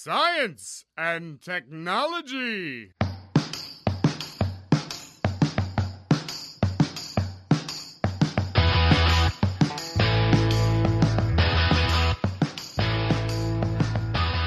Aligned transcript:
Science 0.00 0.84
and 0.96 1.38
Technology. 1.44 2.92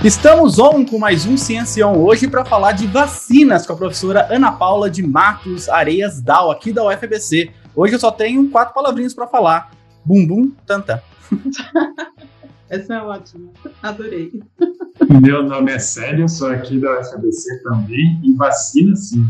Estamos 0.02 0.58
on 0.58 0.86
com 0.86 0.98
mais 0.98 1.26
um 1.26 1.36
Ciencião 1.36 2.02
hoje 2.02 2.30
para 2.30 2.46
falar 2.46 2.72
de 2.72 2.88
vacinas 2.88 3.68
com 3.68 3.74
a 3.74 3.76
professora 3.76 4.34
Ana 4.34 4.54
Paula 4.54 4.90
de 4.90 5.04
Matos 5.04 5.68
Areias 5.68 6.22
Dal, 6.22 6.50
aqui 6.50 6.72
da 6.72 6.88
UFBC. 6.88 7.52
Hoje 7.76 7.96
eu 7.96 8.00
só 8.00 8.10
tenho 8.10 8.50
quatro 8.50 8.74
palavrinhas 8.74 9.14
para 9.14 9.28
falar: 9.28 9.72
bumbum, 10.06 10.50
tanta. 10.66 11.04
Essa 12.72 12.94
é 12.94 13.02
ótima, 13.02 13.52
adorei. 13.84 14.32
Meu 15.22 15.44
nome 15.44 15.74
é 15.74 15.78
Célio, 15.78 16.30
sou 16.30 16.50
aqui 16.50 16.80
da 16.80 17.02
UFBC 17.02 17.64
também, 17.64 18.18
e 18.24 18.34
vacina 18.34 18.96
sim. 18.96 19.28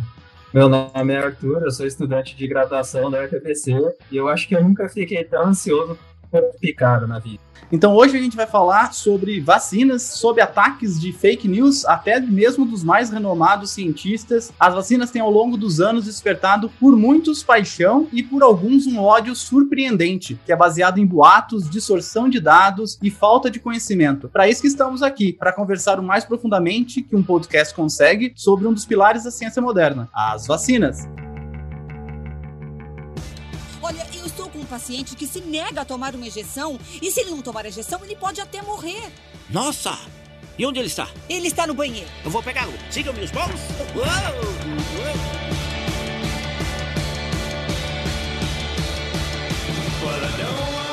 Meu 0.54 0.70
nome 0.70 1.12
é 1.12 1.18
Arthur, 1.18 1.64
eu 1.64 1.72
sou 1.72 1.88
estudante 1.88 2.36
de 2.36 2.48
graduação 2.48 3.10
da 3.10 3.24
UFBC 3.24 3.74
e 4.12 4.18
eu 4.18 4.28
acho 4.28 4.48
que 4.48 4.56
eu 4.56 4.64
nunca 4.64 4.88
fiquei 4.88 5.24
tão 5.24 5.48
ansioso 5.48 5.98
por 6.32 6.42
picado 6.60 7.06
na 7.08 7.20
vida. 7.20 7.52
Então 7.72 7.96
hoje 7.96 8.18
a 8.18 8.22
gente 8.22 8.36
vai 8.36 8.46
falar 8.46 8.94
sobre 8.94 9.40
vacinas, 9.40 10.02
sobre 10.02 10.42
ataques 10.42 11.00
de 11.00 11.14
fake 11.14 11.48
news, 11.48 11.86
até 11.86 12.20
mesmo 12.20 12.66
dos 12.66 12.84
mais 12.84 13.10
renomados 13.10 13.72
cientistas. 13.72 14.52
As 14.60 14.74
vacinas 14.74 15.10
têm 15.10 15.22
ao 15.22 15.32
longo 15.32 15.56
dos 15.56 15.80
anos 15.80 16.04
despertado 16.04 16.70
por 16.80 16.98
muitos 16.98 17.42
paixão 17.44 18.10
e 18.12 18.22
por 18.22 18.44
alguns 18.44 18.86
um 18.88 19.00
ódio 19.00 19.34
surpreendente, 19.34 20.38
que 20.46 20.52
é 20.52 20.56
baseado 20.56 20.98
em 20.98 21.06
boatos, 21.06 21.70
distorção 21.70 22.28
de 22.28 22.42
dados 22.42 23.00
e 23.02 23.10
falta 23.10 23.50
de 23.50 23.60
conhecimento. 23.60 24.28
Para 24.28 24.50
isso 24.50 24.62
que 24.62 24.68
estamos 24.68 25.02
aqui, 25.02 25.32
para 25.32 25.54
conversar 25.54 25.98
o 25.98 26.04
mais 26.04 26.26
profundamente 26.26 27.02
que 27.02 27.16
um 27.16 27.24
podcast 27.24 27.74
consegue 27.74 28.34
sobre 28.36 28.68
um 28.68 28.74
dos 28.74 28.86
pilares 28.86 29.24
da 29.24 29.32
ciência 29.32 29.62
moderna, 29.62 30.10
as 30.14 30.46
vacinas. 30.46 31.08
Olha, 33.82 34.06
um 34.21 34.21
paciente 34.72 35.18
que 35.18 35.28
se 35.28 35.42
nega 35.42 35.82
a 35.82 35.86
tomar 35.86 36.16
uma 36.16 36.26
injeção 36.26 36.80
e 37.02 37.12
se 37.12 37.20
ele 37.20 37.32
não 37.32 37.42
tomar 37.42 37.66
a 37.66 37.70
injeção, 37.70 38.00
ele 38.06 38.16
pode 38.16 38.40
até 38.40 38.62
morrer. 38.62 39.12
Nossa! 39.50 40.00
E 40.58 40.66
onde 40.66 40.80
ele 40.80 40.88
está? 40.88 41.10
Ele 41.28 41.48
está 41.48 41.68
no 41.68 41.74
banheiro. 41.74 42.10
Eu 42.24 42.32
vou 42.32 42.42
pegá-lo. 42.42 42.74
Sigam-me 42.90 43.22
os 43.22 43.32
paus. 43.32 43.52
Uou! 43.94 44.06
Uou! 44.06 45.42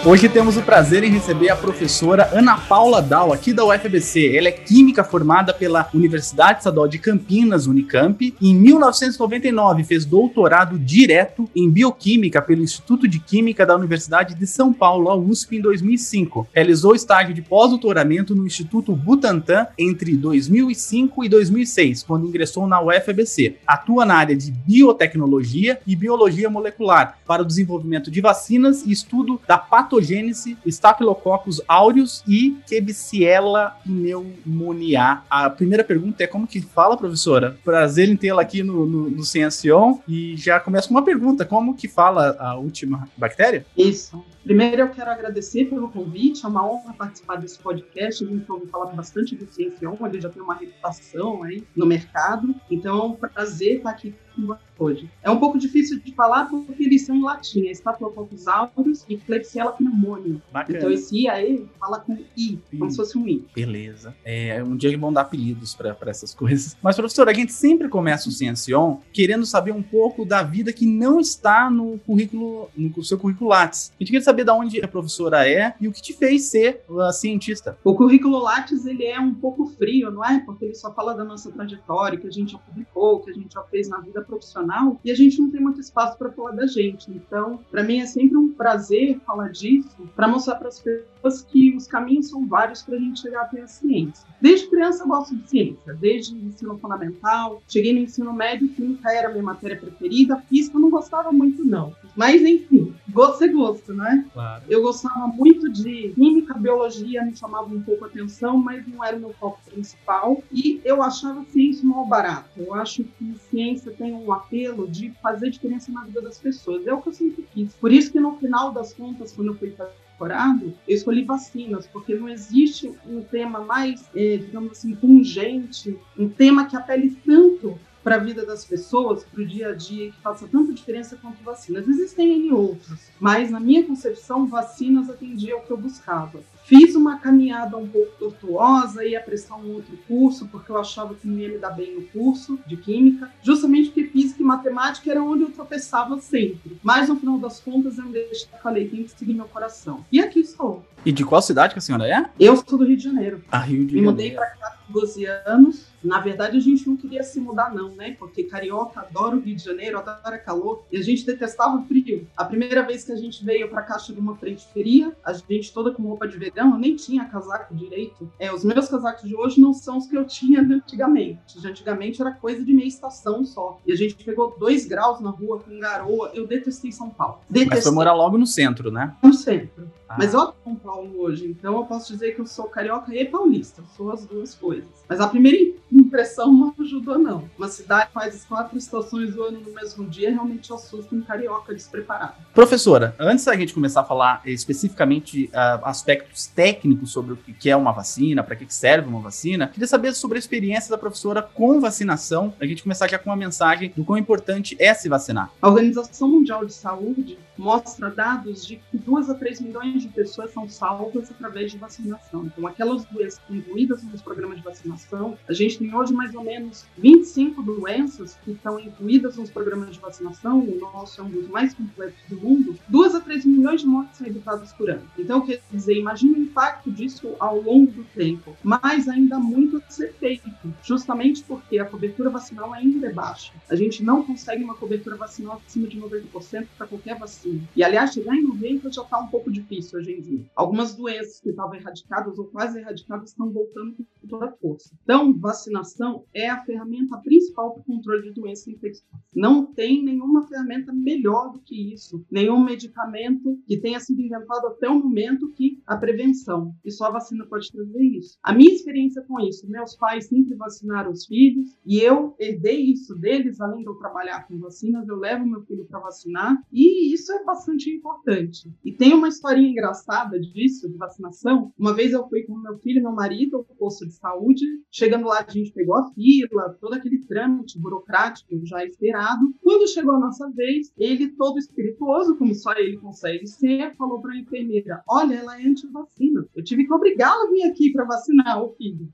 Hoje 0.06 0.28
temos 0.28 0.56
o 0.56 0.62
prazer 0.62 1.02
em 1.02 1.10
receber 1.10 1.50
a 1.50 1.56
professora 1.56 2.30
Ana 2.32 2.56
Paula 2.56 3.02
Dal, 3.02 3.32
aqui 3.32 3.52
da 3.52 3.64
UFBC. 3.64 4.36
Ela 4.36 4.46
é 4.46 4.52
química 4.52 5.02
formada 5.02 5.52
pela 5.52 5.88
Universidade 5.92 6.60
Estadual 6.60 6.86
de 6.86 7.00
Campinas, 7.00 7.66
Unicamp. 7.66 8.32
Em 8.40 8.54
1999 8.54 9.82
fez 9.82 10.04
doutorado 10.04 10.78
direto 10.78 11.50
em 11.54 11.68
bioquímica 11.68 12.40
pelo 12.40 12.62
Instituto 12.62 13.08
de 13.08 13.18
Química 13.18 13.66
da 13.66 13.74
Universidade 13.74 14.36
de 14.36 14.46
São 14.46 14.72
Paulo, 14.72 15.10
a 15.10 15.16
USP, 15.16 15.56
em 15.56 15.60
2005. 15.60 16.46
Realizou 16.54 16.94
estágio 16.94 17.34
de 17.34 17.42
pós-doutoramento 17.42 18.36
no 18.36 18.46
Instituto 18.46 18.94
Butantan 18.94 19.66
entre 19.76 20.16
2005 20.16 21.24
e 21.24 21.28
2006, 21.28 22.04
quando 22.04 22.26
ingressou 22.28 22.68
na 22.68 22.80
UFBC. 22.80 23.56
Atua 23.66 24.06
na 24.06 24.14
área 24.14 24.36
de 24.36 24.52
biotecnologia 24.52 25.80
e 25.84 25.96
biologia 25.96 26.48
molecular 26.48 27.18
para 27.26 27.42
o 27.42 27.44
desenvolvimento 27.44 28.12
de 28.12 28.20
vacinas 28.20 28.86
e 28.86 28.92
estudo 28.92 29.40
da 29.46 29.58
patogênese, 29.98 30.56
Staphylococcus 30.66 31.60
aureus 31.66 32.22
e 32.26 32.56
Klebsiella 32.66 33.76
pneumoniae. 33.84 35.18
A 35.28 35.50
primeira 35.50 35.82
pergunta 35.82 36.22
é 36.22 36.26
como 36.26 36.46
que 36.46 36.60
fala, 36.60 36.96
professora? 36.96 37.58
Prazer 37.64 38.08
em 38.08 38.16
tê-la 38.16 38.42
aqui 38.42 38.62
no, 38.62 38.86
no, 38.86 39.10
no 39.10 39.24
Ciencion. 39.24 39.98
E 40.06 40.36
já 40.36 40.60
começa 40.60 40.88
com 40.88 40.94
uma 40.94 41.04
pergunta, 41.04 41.44
como 41.44 41.74
que 41.74 41.88
fala 41.88 42.36
a 42.38 42.56
última 42.56 43.08
bactéria? 43.16 43.66
Isso. 43.76 44.22
Primeiro, 44.48 44.80
eu 44.80 44.88
quero 44.88 45.10
agradecer 45.10 45.66
pelo 45.66 45.90
convite, 45.90 46.42
é 46.42 46.48
uma 46.48 46.66
honra 46.66 46.94
participar 46.94 47.36
desse 47.36 47.58
podcast. 47.58 48.24
A 48.24 48.26
gente 48.26 48.50
ouve 48.50 48.66
falar 48.68 48.86
bastante 48.86 49.36
do 49.36 49.44
Ciencion, 49.44 49.94
ele 50.06 50.22
já 50.22 50.30
tem 50.30 50.40
uma 50.40 50.54
reputação 50.54 51.42
aí 51.42 51.62
no 51.76 51.84
mercado, 51.84 52.54
então 52.70 52.98
é 52.98 53.02
um 53.08 53.12
prazer 53.12 53.76
estar 53.76 53.90
aqui 53.90 54.14
com 54.34 54.46
você 54.46 54.68
hoje. 54.78 55.10
É 55.22 55.30
um 55.30 55.38
pouco 55.38 55.58
difícil 55.58 55.98
de 56.00 56.14
falar 56.14 56.46
porque 56.46 56.84
eles 56.84 57.02
são 57.02 57.16
em 57.16 57.22
latim, 57.22 57.66
é 57.66 57.72
Staphylococcus 57.72 58.46
aureus 58.46 59.04
e 59.08 59.16
Klebsiella 59.16 59.72
pneumoniae. 59.72 60.40
Bacana. 60.52 60.78
Então 60.78 60.90
esse 60.90 61.24
I 61.24 61.28
aí 61.28 61.66
fala 61.78 61.98
com 61.98 62.16
I, 62.36 62.58
como 62.70 62.90
se 62.90 62.96
fosse 62.96 63.18
um 63.18 63.26
I. 63.26 63.44
Beleza. 63.54 64.14
É 64.24 64.62
um 64.62 64.76
dia 64.76 64.90
que 64.90 64.96
vão 64.96 65.12
dar 65.12 65.22
apelidos 65.22 65.74
para 65.74 65.96
essas 66.06 66.32
coisas. 66.34 66.76
Mas, 66.82 66.96
professora, 66.96 67.30
a 67.30 67.34
gente 67.34 67.52
sempre 67.52 67.88
começa 67.88 68.28
o 68.28 68.32
Ciencion 68.32 68.98
querendo 69.12 69.44
saber 69.44 69.72
um 69.72 69.82
pouco 69.82 70.24
da 70.24 70.42
vida 70.42 70.72
que 70.72 70.86
não 70.86 71.18
está 71.18 71.68
no 71.68 71.98
currículo, 71.98 72.70
no 72.76 73.02
seu 73.02 73.18
currículo 73.18 73.50
Lattes. 73.50 73.90
A 73.90 74.02
gente 74.02 74.12
queria 74.12 74.22
saber 74.22 74.37
de 74.44 74.50
onde 74.50 74.82
a 74.82 74.88
professora 74.88 75.48
é 75.48 75.74
e 75.80 75.88
o 75.88 75.92
que 75.92 76.02
te 76.02 76.12
fez 76.12 76.44
ser 76.44 76.82
uh, 76.88 77.12
cientista. 77.12 77.78
O 77.84 77.94
currículo 77.94 78.38
Lattes 78.38 78.86
ele 78.86 79.04
é 79.04 79.18
um 79.18 79.34
pouco 79.34 79.66
frio, 79.66 80.10
não 80.10 80.24
é? 80.24 80.40
Porque 80.40 80.64
ele 80.64 80.74
só 80.74 80.92
fala 80.92 81.14
da 81.14 81.24
nossa 81.24 81.50
trajetória, 81.50 82.18
que 82.18 82.26
a 82.26 82.30
gente 82.30 82.52
já 82.52 82.58
publicou, 82.58 83.20
que 83.20 83.30
a 83.30 83.34
gente 83.34 83.52
já 83.52 83.62
fez 83.64 83.88
na 83.88 83.98
vida 84.00 84.22
profissional 84.22 84.98
e 85.04 85.10
a 85.10 85.14
gente 85.14 85.40
não 85.40 85.50
tem 85.50 85.60
muito 85.60 85.80
espaço 85.80 86.16
para 86.18 86.30
falar 86.30 86.52
da 86.52 86.66
gente. 86.66 87.10
Então, 87.10 87.60
para 87.70 87.82
mim 87.82 88.00
é 88.00 88.06
sempre 88.06 88.36
um 88.36 88.52
prazer 88.52 89.18
falar 89.26 89.50
disso, 89.50 90.08
para 90.14 90.28
mostrar 90.28 90.56
para 90.56 90.68
as 90.68 90.80
pessoas 90.80 91.42
que 91.42 91.74
os 91.76 91.86
caminhos 91.86 92.28
são 92.28 92.46
vários 92.46 92.82
para 92.82 92.96
a 92.96 92.98
gente 92.98 93.20
chegar 93.20 93.42
até 93.42 93.60
a 93.60 93.66
ciência. 93.66 94.26
Desde 94.40 94.68
criança 94.68 95.02
eu 95.02 95.08
gosto 95.08 95.36
de 95.36 95.48
ciência, 95.48 95.94
desde 95.94 96.34
ensino 96.34 96.78
fundamental, 96.78 97.62
cheguei 97.68 97.92
no 97.92 98.00
ensino 98.00 98.32
médio, 98.32 98.68
química 98.68 99.12
era 99.12 99.28
a 99.28 99.30
minha 99.30 99.42
matéria 99.42 99.76
preferida, 99.76 100.36
física 100.48 100.76
eu 100.76 100.80
não 100.80 100.90
gostava 100.90 101.32
muito 101.32 101.64
não. 101.64 101.94
Mas 102.16 102.42
enfim, 102.42 102.94
gosto 103.18 103.42
é 103.42 103.48
gosto, 103.48 103.92
né? 103.92 104.24
Claro. 104.32 104.62
Eu 104.68 104.80
gostava 104.80 105.26
muito 105.26 105.68
de 105.72 106.12
química, 106.14 106.54
biologia, 106.54 107.24
me 107.24 107.36
chamava 107.36 107.66
um 107.66 107.82
pouco 107.82 108.04
a 108.04 108.06
atenção, 108.08 108.56
mas 108.56 108.86
não 108.86 109.04
era 109.04 109.16
o 109.16 109.20
meu 109.20 109.32
foco 109.32 109.58
principal. 109.68 110.40
E 110.52 110.80
eu 110.84 111.02
achava 111.02 111.44
ciência 111.46 111.84
mal 111.84 112.06
barato. 112.06 112.48
Eu 112.56 112.72
acho 112.74 113.02
que 113.02 113.34
ciência 113.50 113.90
tem 113.90 114.14
um 114.14 114.32
apelo 114.32 114.86
de 114.86 115.10
fazer 115.20 115.50
diferença 115.50 115.90
na 115.90 116.04
vida 116.04 116.22
das 116.22 116.38
pessoas. 116.38 116.86
É 116.86 116.94
o 116.94 117.02
que 117.02 117.08
eu 117.08 117.12
sempre 117.12 117.44
quis. 117.52 117.74
Por 117.74 117.90
isso 117.90 118.12
que 118.12 118.20
no 118.20 118.36
final 118.36 118.72
das 118.72 118.94
contas, 118.94 119.32
quando 119.32 119.48
eu 119.48 119.56
fui 119.56 119.72
fazer 119.72 119.90
doutorado, 120.16 120.74
eu 120.86 120.94
escolhi 120.96 121.24
vacinas, 121.24 121.86
porque 121.86 122.14
não 122.14 122.28
existe 122.28 122.92
um 123.06 123.22
tema 123.22 123.60
mais, 123.60 124.08
eh, 124.14 124.36
digamos 124.36 124.72
assim, 124.72 124.94
pungente, 124.94 125.96
um 126.18 126.28
tema 126.28 126.66
que 126.66 126.76
apele 126.76 127.10
tanto 127.24 127.78
para 128.02 128.16
a 128.16 128.18
vida 128.18 128.44
das 128.44 128.64
pessoas, 128.64 129.24
para 129.24 129.42
o 129.42 129.46
dia 129.46 129.68
a 129.68 129.74
dia, 129.74 130.10
que 130.10 130.20
faça 130.20 130.46
tanta 130.48 130.72
diferença 130.72 131.16
quanto 131.20 131.42
vacinas. 131.42 131.86
Existem 131.88 132.32
N 132.36 132.52
outros, 132.52 132.98
mas 133.20 133.50
na 133.50 133.60
minha 133.60 133.84
concepção, 133.84 134.46
vacinas 134.46 135.10
atendia 135.10 135.54
ao 135.54 135.60
que 135.60 135.70
eu 135.70 135.76
buscava. 135.76 136.40
Fiz 136.64 136.94
uma 136.94 137.18
caminhada 137.18 137.78
um 137.78 137.88
pouco 137.88 138.12
tortuosa, 138.18 139.02
ia 139.02 139.20
prestar 139.22 139.56
um 139.56 139.72
outro 139.72 139.98
curso, 140.06 140.46
porque 140.48 140.70
eu 140.70 140.78
achava 140.78 141.14
que 141.14 141.26
não 141.26 141.38
ia 141.38 141.48
me 141.48 141.56
dar 141.56 141.70
bem 141.70 141.94
no 141.94 142.02
curso 142.02 142.58
de 142.66 142.76
Química, 142.76 143.30
justamente 143.42 143.86
porque 143.86 144.04
Física 144.04 144.42
e 144.42 144.44
Matemática 144.44 145.10
era 145.10 145.22
onde 145.22 145.44
eu 145.44 145.50
tropeçava 145.50 146.20
sempre. 146.20 146.78
Mas 146.82 147.08
no 147.08 147.16
final 147.16 147.38
das 147.38 147.58
contas, 147.58 147.96
eu 147.96 148.04
me 148.04 148.12
deixei, 148.12 148.48
falei, 148.62 148.86
tem 148.86 149.02
que 149.02 149.10
seguir 149.18 149.32
meu 149.32 149.46
coração. 149.46 150.04
E 150.12 150.20
aqui 150.20 150.40
estou. 150.40 150.84
E 151.06 151.12
de 151.12 151.24
qual 151.24 151.40
cidade 151.40 151.72
que 151.72 151.78
a 151.78 151.82
senhora 151.82 152.06
é? 152.06 152.26
Eu 152.38 152.56
sou 152.56 152.78
do 152.78 152.84
Rio 152.84 152.96
de 152.98 153.04
Janeiro. 153.04 153.42
A 153.50 153.58
Rio 153.58 153.86
de 153.86 153.94
Me 153.94 154.04
Janeiro. 154.04 154.10
mudei 154.10 154.30
para 154.32 154.46
cá 154.50 154.76
com 154.86 154.92
12 154.92 155.24
anos. 155.46 155.86
Na 156.02 156.20
verdade, 156.20 156.56
a 156.56 156.60
gente 156.60 156.86
não 156.86 156.96
queria 156.96 157.22
se 157.22 157.40
mudar, 157.40 157.74
não, 157.74 157.94
né? 157.94 158.16
Porque 158.18 158.44
carioca 158.44 159.00
adora 159.00 159.36
o 159.36 159.40
Rio 159.40 159.56
de 159.56 159.64
Janeiro, 159.64 159.98
adora 159.98 160.38
calor. 160.38 160.84
E 160.92 160.96
a 160.96 161.02
gente 161.02 161.24
detestava 161.24 161.76
o 161.76 161.84
frio. 161.84 162.26
A 162.36 162.44
primeira 162.44 162.82
vez 162.82 163.04
que 163.04 163.12
a 163.12 163.16
gente 163.16 163.44
veio 163.44 163.68
para 163.68 163.82
cá, 163.82 163.98
chegou 163.98 164.22
uma 164.22 164.36
frente 164.36 164.66
fria. 164.72 165.14
A 165.24 165.32
gente 165.32 165.72
toda 165.72 165.90
com 165.92 166.02
roupa 166.02 166.26
de 166.26 166.36
verão. 166.38 166.72
Eu 166.72 166.78
nem 166.78 166.96
tinha 166.96 167.24
casaco 167.24 167.74
direito. 167.74 168.30
É, 168.38 168.52
os 168.52 168.64
meus 168.64 168.88
casacos 168.88 169.28
de 169.28 169.34
hoje 169.34 169.60
não 169.60 169.72
são 169.72 169.98
os 169.98 170.06
que 170.06 170.16
eu 170.16 170.24
tinha 170.24 170.60
antigamente. 170.60 171.58
De 171.58 171.66
antigamente 171.66 172.20
era 172.20 172.32
coisa 172.32 172.64
de 172.64 172.72
meia 172.72 172.86
estação 172.86 173.44
só. 173.44 173.80
E 173.86 173.92
a 173.92 173.96
gente 173.96 174.14
pegou 174.24 174.56
dois 174.58 174.86
graus 174.86 175.20
na 175.20 175.30
rua 175.30 175.58
com 175.58 175.78
garoa. 175.78 176.30
Eu 176.34 176.46
detestei 176.46 176.92
São 176.92 177.10
Paulo. 177.10 177.40
Detestei 177.48 177.76
Mas 177.76 177.84
foi 177.84 177.92
morar 177.92 178.14
logo 178.14 178.38
no 178.38 178.46
centro, 178.46 178.90
né? 178.90 179.14
no 179.22 179.34
centro. 179.34 179.90
Mas 180.16 180.32
eu 180.32 180.40
amo 180.40 180.54
São 180.64 180.74
Paulo 180.76 181.20
hoje, 181.20 181.46
então 181.48 181.76
eu 181.76 181.84
posso 181.84 182.12
dizer 182.12 182.34
que 182.34 182.40
eu 182.40 182.46
sou 182.46 182.66
carioca 182.66 183.14
e 183.14 183.24
paulista. 183.24 183.82
Eu 183.82 183.86
sou 183.96 184.10
as 184.10 184.24
duas 184.24 184.54
coisas. 184.54 184.88
Mas 185.08 185.20
a 185.20 185.28
primeira 185.28 185.74
impressão 186.08 186.52
não 186.52 186.74
ajudou, 186.80 187.18
não. 187.18 187.48
Uma 187.56 187.68
cidade 187.68 188.10
faz 188.12 188.34
as 188.34 188.44
quatro 188.44 188.76
estações 188.76 189.34
do 189.34 189.42
ano 189.42 189.60
no 189.60 189.72
mesmo 189.72 190.06
dia 190.08 190.30
realmente 190.30 190.72
assusta 190.72 191.14
um 191.14 191.20
carioca 191.20 191.74
despreparado. 191.74 192.34
Professora, 192.52 193.14
antes 193.18 193.44
da 193.44 193.54
gente 193.54 193.74
começar 193.74 194.00
a 194.00 194.04
falar 194.04 194.42
especificamente 194.44 195.46
uh, 195.46 195.84
aspectos 195.84 196.46
técnicos 196.46 197.12
sobre 197.12 197.34
o 197.34 197.36
que 197.36 197.70
é 197.70 197.76
uma 197.76 197.92
vacina, 197.92 198.42
para 198.42 198.56
que 198.56 198.72
serve 198.72 199.08
uma 199.08 199.20
vacina, 199.20 199.68
queria 199.68 199.86
saber 199.86 200.14
sobre 200.14 200.38
a 200.38 200.40
experiência 200.40 200.90
da 200.90 200.98
professora 200.98 201.42
com 201.42 201.80
vacinação. 201.80 202.54
A 202.60 202.66
gente 202.66 202.82
começar 202.82 203.08
já 203.08 203.18
com 203.18 203.30
uma 203.30 203.36
mensagem 203.36 203.92
do 203.94 204.04
quão 204.04 204.18
importante 204.18 204.76
é 204.78 204.92
se 204.94 205.08
vacinar. 205.08 205.50
A 205.60 205.68
Organização 205.68 206.28
Mundial 206.28 206.64
de 206.64 206.72
Saúde 206.72 207.38
mostra 207.58 208.08
dados 208.08 208.64
de 208.64 208.76
que 208.76 208.96
2 208.96 209.28
a 209.28 209.34
3 209.34 209.60
milhões 209.60 210.02
de 210.02 210.08
pessoas 210.08 210.52
são 210.52 210.68
salvas 210.68 211.30
através 211.30 211.72
de 211.72 211.78
vacinação. 211.78 212.46
Então, 212.46 212.66
aquelas 212.66 213.04
doenças 213.04 213.40
incluídas 213.50 214.02
nos 214.04 214.22
programas 214.22 214.58
de 214.58 214.62
vacinação, 214.62 215.36
a 215.48 215.52
gente 215.52 215.78
tem 215.78 215.90
hoje 215.98 216.12
mais 216.12 216.34
ou 216.34 216.42
menos 216.42 216.86
25 216.96 217.62
doenças 217.62 218.38
que 218.44 218.52
estão 218.52 218.78
incluídas 218.78 219.36
nos 219.36 219.50
programas 219.50 219.94
de 219.94 220.00
vacinação, 220.00 220.60
o 220.60 220.78
nosso 220.80 221.20
é 221.20 221.24
um 221.24 221.30
dos 221.30 221.48
mais 221.48 221.74
completos 221.74 222.18
do 222.28 222.36
mundo, 222.36 222.78
2 222.88 223.14
a 223.14 223.20
3 223.20 223.44
milhões 223.44 223.80
de 223.80 223.86
mortes 223.86 224.18
são 224.18 224.26
evitadas 224.26 224.72
por 224.72 224.90
ano. 224.90 225.02
Então, 225.18 225.40
quer 225.40 225.60
dizer, 225.70 225.96
imagine 225.96 226.34
o 226.34 226.42
impacto 226.42 226.90
disso 226.90 227.34
ao 227.38 227.60
longo 227.60 227.90
do 227.90 228.04
tempo, 228.14 228.56
mas 228.62 229.08
ainda 229.08 229.38
muito 229.38 229.78
a 229.78 229.90
ser 229.90 230.12
feito, 230.14 230.48
justamente 230.82 231.42
porque 231.42 231.78
a 231.78 231.84
cobertura 231.84 232.30
vacinal 232.30 232.72
ainda 232.72 233.08
é 233.08 233.12
baixa. 233.12 233.52
A 233.68 233.74
gente 233.74 234.02
não 234.02 234.22
consegue 234.22 234.62
uma 234.62 234.74
cobertura 234.74 235.16
vacinal 235.16 235.60
acima 235.66 235.88
de 235.88 236.00
90% 236.00 236.66
para 236.76 236.86
qualquer 236.86 237.18
vacina. 237.18 237.60
E, 237.74 237.82
aliás, 237.82 238.12
chegar 238.12 238.34
em 238.34 238.46
90% 238.46 238.92
já 238.92 239.02
está 239.02 239.18
um 239.18 239.26
pouco 239.26 239.50
difícil 239.50 239.98
hoje 239.98 240.12
em 240.12 240.20
dia. 240.20 240.40
Algumas 240.54 240.94
doenças 240.94 241.40
que 241.40 241.50
estavam 241.50 241.74
erradicadas 241.74 242.38
ou 242.38 242.44
quase 242.46 242.78
erradicadas 242.78 243.30
estão 243.30 243.50
voltando 243.50 243.96
com 243.96 244.28
toda 244.28 244.46
a 244.46 244.52
força. 244.52 244.90
Então, 245.02 245.32
vacinação 245.34 245.87
é 246.34 246.48
a 246.48 246.64
ferramenta 246.64 247.16
principal 247.18 247.72
para 247.72 247.80
o 247.80 247.84
controle 247.84 248.22
de 248.22 248.34
doenças 248.34 248.68
infecciosas. 248.68 249.18
Não 249.34 249.66
tem 249.66 250.02
nenhuma 250.02 250.46
ferramenta 250.46 250.92
melhor 250.92 251.52
do 251.52 251.60
que 251.60 251.94
isso, 251.94 252.24
nenhum 252.30 252.62
medicamento 252.64 253.58
que 253.66 253.80
tenha 253.80 254.00
sido 254.00 254.20
inventado 254.20 254.66
até 254.66 254.88
o 254.88 254.98
momento 254.98 255.52
que 255.52 255.80
a 255.86 255.96
prevenção. 255.96 256.74
E 256.84 256.90
só 256.90 257.06
a 257.06 257.12
vacina 257.12 257.46
pode 257.46 257.70
trazer 257.70 258.02
isso. 258.02 258.38
A 258.42 258.52
minha 258.52 258.72
experiência 258.72 259.22
com 259.22 259.38
isso, 259.40 259.68
meus 259.68 259.96
pais 259.96 260.26
sempre 260.26 260.54
vacinaram 260.54 261.10
os 261.10 261.26
filhos 261.26 261.76
e 261.86 262.00
eu 262.00 262.34
herdei 262.38 262.92
isso 262.92 263.14
deles, 263.14 263.60
além 263.60 263.82
de 263.82 263.88
eu 263.88 263.94
trabalhar 263.94 264.46
com 264.46 264.58
vacinas, 264.58 265.06
eu 265.08 265.16
levo 265.16 265.46
meu 265.46 265.62
filho 265.62 265.86
para 265.86 266.00
vacinar 266.00 266.60
e 266.72 267.12
isso 267.12 267.32
é 267.32 267.44
bastante 267.44 267.90
importante. 267.90 268.72
E 268.84 268.92
tem 268.92 269.14
uma 269.14 269.28
historinha 269.28 269.70
engraçada 269.70 270.38
disso, 270.40 270.88
de 270.88 270.96
vacinação. 270.96 271.72
Uma 271.78 271.94
vez 271.94 272.12
eu 272.12 272.28
fui 272.28 272.42
com 272.42 272.56
meu 272.56 272.78
filho 272.78 272.98
e 272.98 273.02
meu 273.02 273.12
marido 273.12 273.58
ao 273.58 273.64
posto 273.64 274.06
de 274.06 274.14
saúde, 274.14 274.64
chegando 274.90 275.26
lá 275.26 275.44
a 275.46 275.50
gente 275.50 275.72
pegou 275.78 275.94
a 275.94 276.10
fila, 276.12 276.76
todo 276.80 276.94
aquele 276.94 277.24
trâmite 277.24 277.78
burocrático 277.78 278.66
já 278.66 278.84
esperado. 278.84 279.54
Quando 279.62 279.88
chegou 279.88 280.14
a 280.14 280.18
nossa 280.18 280.50
vez, 280.50 280.92
ele 280.98 281.28
todo 281.36 281.56
espirituoso, 281.56 282.36
como 282.36 282.52
só 282.52 282.72
ele 282.72 282.96
consegue 282.96 283.46
ser, 283.46 283.94
falou 283.96 284.20
para 284.20 284.32
a 284.32 284.38
enfermeira: 284.38 285.02
"Olha, 285.08 285.34
ela 285.34 285.60
é 285.60 285.64
anti-vacina. 285.64 286.44
Eu 286.56 286.64
tive 286.64 286.84
que 286.84 286.92
obrigá-la 286.92 287.44
a 287.44 287.50
vir 287.50 287.62
aqui 287.62 287.92
para 287.92 288.04
vacinar 288.04 288.60
o 288.60 288.74
filho." 288.74 289.08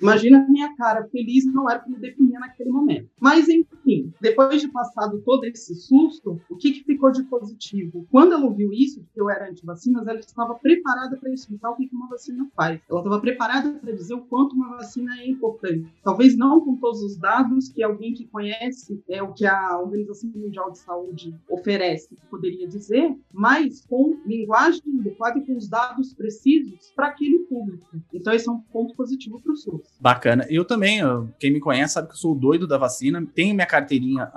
Imagina 0.00 0.44
a 0.44 0.48
minha 0.48 0.74
cara 0.76 1.06
feliz 1.08 1.44
não 1.46 1.68
era 1.70 1.80
o 1.80 1.84
que 1.84 1.90
me 1.90 1.98
definia 1.98 2.38
naquele 2.40 2.70
momento. 2.70 3.08
Mas, 3.20 3.48
enfim, 3.48 4.12
depois 4.20 4.60
de 4.60 4.68
passado 4.68 5.22
todo 5.24 5.44
esse 5.44 5.74
susto, 5.74 6.40
o 6.50 6.56
que, 6.56 6.72
que 6.72 6.84
ficou 6.84 7.10
de 7.10 7.22
positivo? 7.24 8.06
Quando 8.10 8.32
ela 8.32 8.44
ouviu 8.44 8.72
isso, 8.72 9.04
que 9.12 9.20
eu 9.20 9.30
era 9.30 9.50
anti-vacinas, 9.50 10.06
ela 10.06 10.18
estava 10.18 10.54
preparada 10.54 11.16
para 11.16 11.32
explicar 11.32 11.70
o 11.70 11.76
que, 11.76 11.86
que 11.86 11.94
uma 11.94 12.08
vacina 12.08 12.48
faz. 12.54 12.80
Ela 12.88 13.00
estava 13.00 13.20
preparada 13.20 13.72
para 13.72 13.92
dizer 13.92 14.14
o 14.14 14.22
quanto 14.22 14.54
uma 14.54 14.76
vacina 14.76 15.18
é 15.20 15.28
importante. 15.28 15.88
Talvez 16.02 16.36
não 16.36 16.60
com 16.60 16.76
todos 16.76 17.02
os 17.02 17.16
dados 17.18 17.68
que 17.68 17.82
alguém 17.82 18.14
que 18.14 18.26
conhece 18.26 19.02
é 19.08 19.22
o 19.22 19.32
que 19.32 19.46
a 19.46 19.78
Organização 19.78 20.30
Mundial 20.30 20.70
de 20.70 20.78
Saúde 20.78 21.34
oferece 21.48 22.16
poderia 22.30 22.66
dizer, 22.66 23.16
mas 23.32 23.84
com 23.86 24.18
linguagem 24.26 24.82
adequada 24.98 25.38
e 25.38 25.46
com 25.46 25.56
os 25.56 25.68
dados 25.68 26.14
precisos 26.14 26.92
para 26.94 27.08
aquele 27.08 27.40
público. 27.40 27.86
Então, 28.12 28.32
esse 28.32 28.48
é 28.48 28.52
um 28.52 28.60
ponto 28.60 28.94
positivo 28.94 29.40
para 29.40 29.52
o 29.52 29.56
SUS. 29.56 29.83
Bacana. 30.00 30.46
Eu 30.50 30.64
também, 30.64 31.00
quem 31.38 31.52
me 31.52 31.60
conhece 31.60 31.94
sabe 31.94 32.08
que 32.08 32.14
eu 32.14 32.18
sou 32.18 32.32
o 32.32 32.38
doido 32.38 32.66
da 32.66 32.76
vacina. 32.76 33.24
Tenho 33.34 33.54
minha 33.54 33.66
carteirinha 33.66 34.30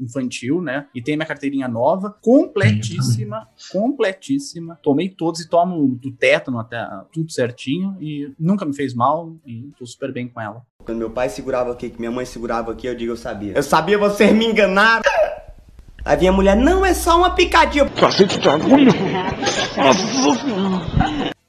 infantil, 0.00 0.60
né? 0.60 0.86
E 0.94 1.00
tenho 1.00 1.16
minha 1.16 1.26
carteirinha 1.26 1.68
nova, 1.68 2.16
completíssima, 2.20 3.48
completíssima. 3.70 4.78
Tomei 4.82 5.08
todos 5.08 5.40
e 5.40 5.48
tomo 5.48 5.86
do 5.96 6.10
tétano 6.10 6.58
até 6.58 6.84
tudo 7.12 7.30
certinho 7.30 7.96
e 8.00 8.32
nunca 8.38 8.64
me 8.64 8.74
fez 8.74 8.94
mal 8.94 9.36
e 9.46 9.70
tô 9.78 9.86
super 9.86 10.12
bem 10.12 10.28
com 10.28 10.40
ela. 10.40 10.62
Quando 10.84 10.98
meu 10.98 11.10
pai 11.10 11.28
segurava 11.28 11.72
aqui, 11.72 11.90
que 11.90 11.98
minha 11.98 12.10
mãe 12.10 12.24
segurava 12.24 12.72
aqui, 12.72 12.86
eu 12.86 12.94
digo, 12.94 13.12
eu 13.12 13.16
sabia. 13.16 13.52
Eu 13.54 13.62
sabia, 13.62 13.96
vocês 13.96 14.32
me 14.32 14.46
enganaram. 14.46 15.02
Aí 16.04 16.18
vinha 16.18 16.30
a 16.30 16.34
mulher, 16.34 16.54
não, 16.54 16.84
é 16.84 16.92
só 16.92 17.16
uma 17.16 17.30
picadinha. 17.30 17.88
Cacete 17.88 18.36
de 18.40 18.48
agulha. 18.48 18.92